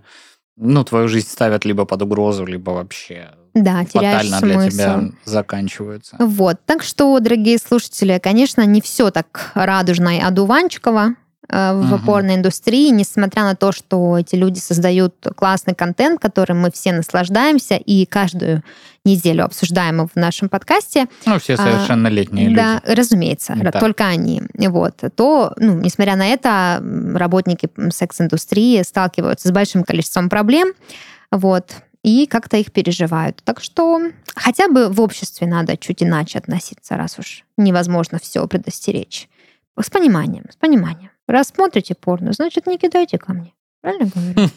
[0.56, 4.58] ну, твою жизнь ставят либо под угрозу, либо вообще да, фатально смысл.
[4.58, 6.16] для тебя заканчиваются.
[6.18, 11.14] Вот, так что, дорогие слушатели, конечно, не все так радужно и одуванчиково.
[11.48, 12.06] Э, в угу.
[12.06, 18.06] порноиндустрии, несмотря на то, что эти люди создают классный контент, которым мы все наслаждаемся и
[18.06, 18.62] каждую
[19.04, 21.06] неделю обсуждаем его в нашем подкасте.
[21.26, 22.56] Ну, все а, совершеннолетние а, люди.
[22.56, 23.72] Да, разумеется, да.
[23.72, 24.42] только они.
[24.54, 25.02] Вот.
[25.14, 26.82] То, ну, несмотря на это,
[27.14, 30.72] работники секс-индустрии сталкиваются с большим количеством проблем,
[31.30, 33.42] вот, и как-то их переживают.
[33.44, 34.00] Так что
[34.34, 39.28] хотя бы в обществе надо чуть иначе относиться, раз уж невозможно все предостеречь.
[39.78, 41.10] С пониманием, с пониманием.
[41.26, 43.54] Раз смотрите порно, значит, не кидайте ко мне.
[43.84, 44.50] Правильно говорю?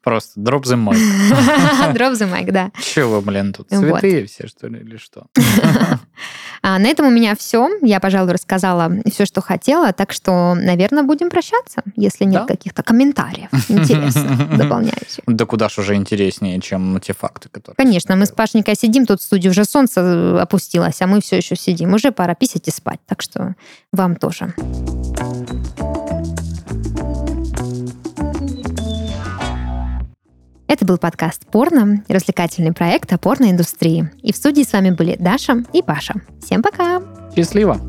[0.00, 0.94] Просто drop the mic.
[1.92, 2.70] drop the mic, да.
[2.80, 5.26] Чего вы, блин, тут святые все, что ли, или что?
[6.62, 7.68] а, на этом у меня все.
[7.82, 9.92] Я, пожалуй, рассказала все, что хотела.
[9.92, 12.46] Так что, наверное, будем прощаться, если нет да?
[12.46, 15.24] каких-то комментариев интересных, дополняющих.
[15.26, 17.74] Да куда ж уже интереснее, чем те факты, которые...
[17.74, 21.56] Конечно, мы с Пашникой сидим тут в студии, уже солнце опустилось, а мы все еще
[21.56, 21.92] сидим.
[21.94, 23.00] Уже пора писать и спать.
[23.06, 23.56] Так что
[23.92, 24.54] вам тоже.
[30.70, 34.08] Это был подкаст «Порно», развлекательный проект о порноиндустрии.
[34.22, 36.22] И в студии с вами были Даша и Паша.
[36.40, 37.02] Всем пока!
[37.34, 37.80] Счастливо!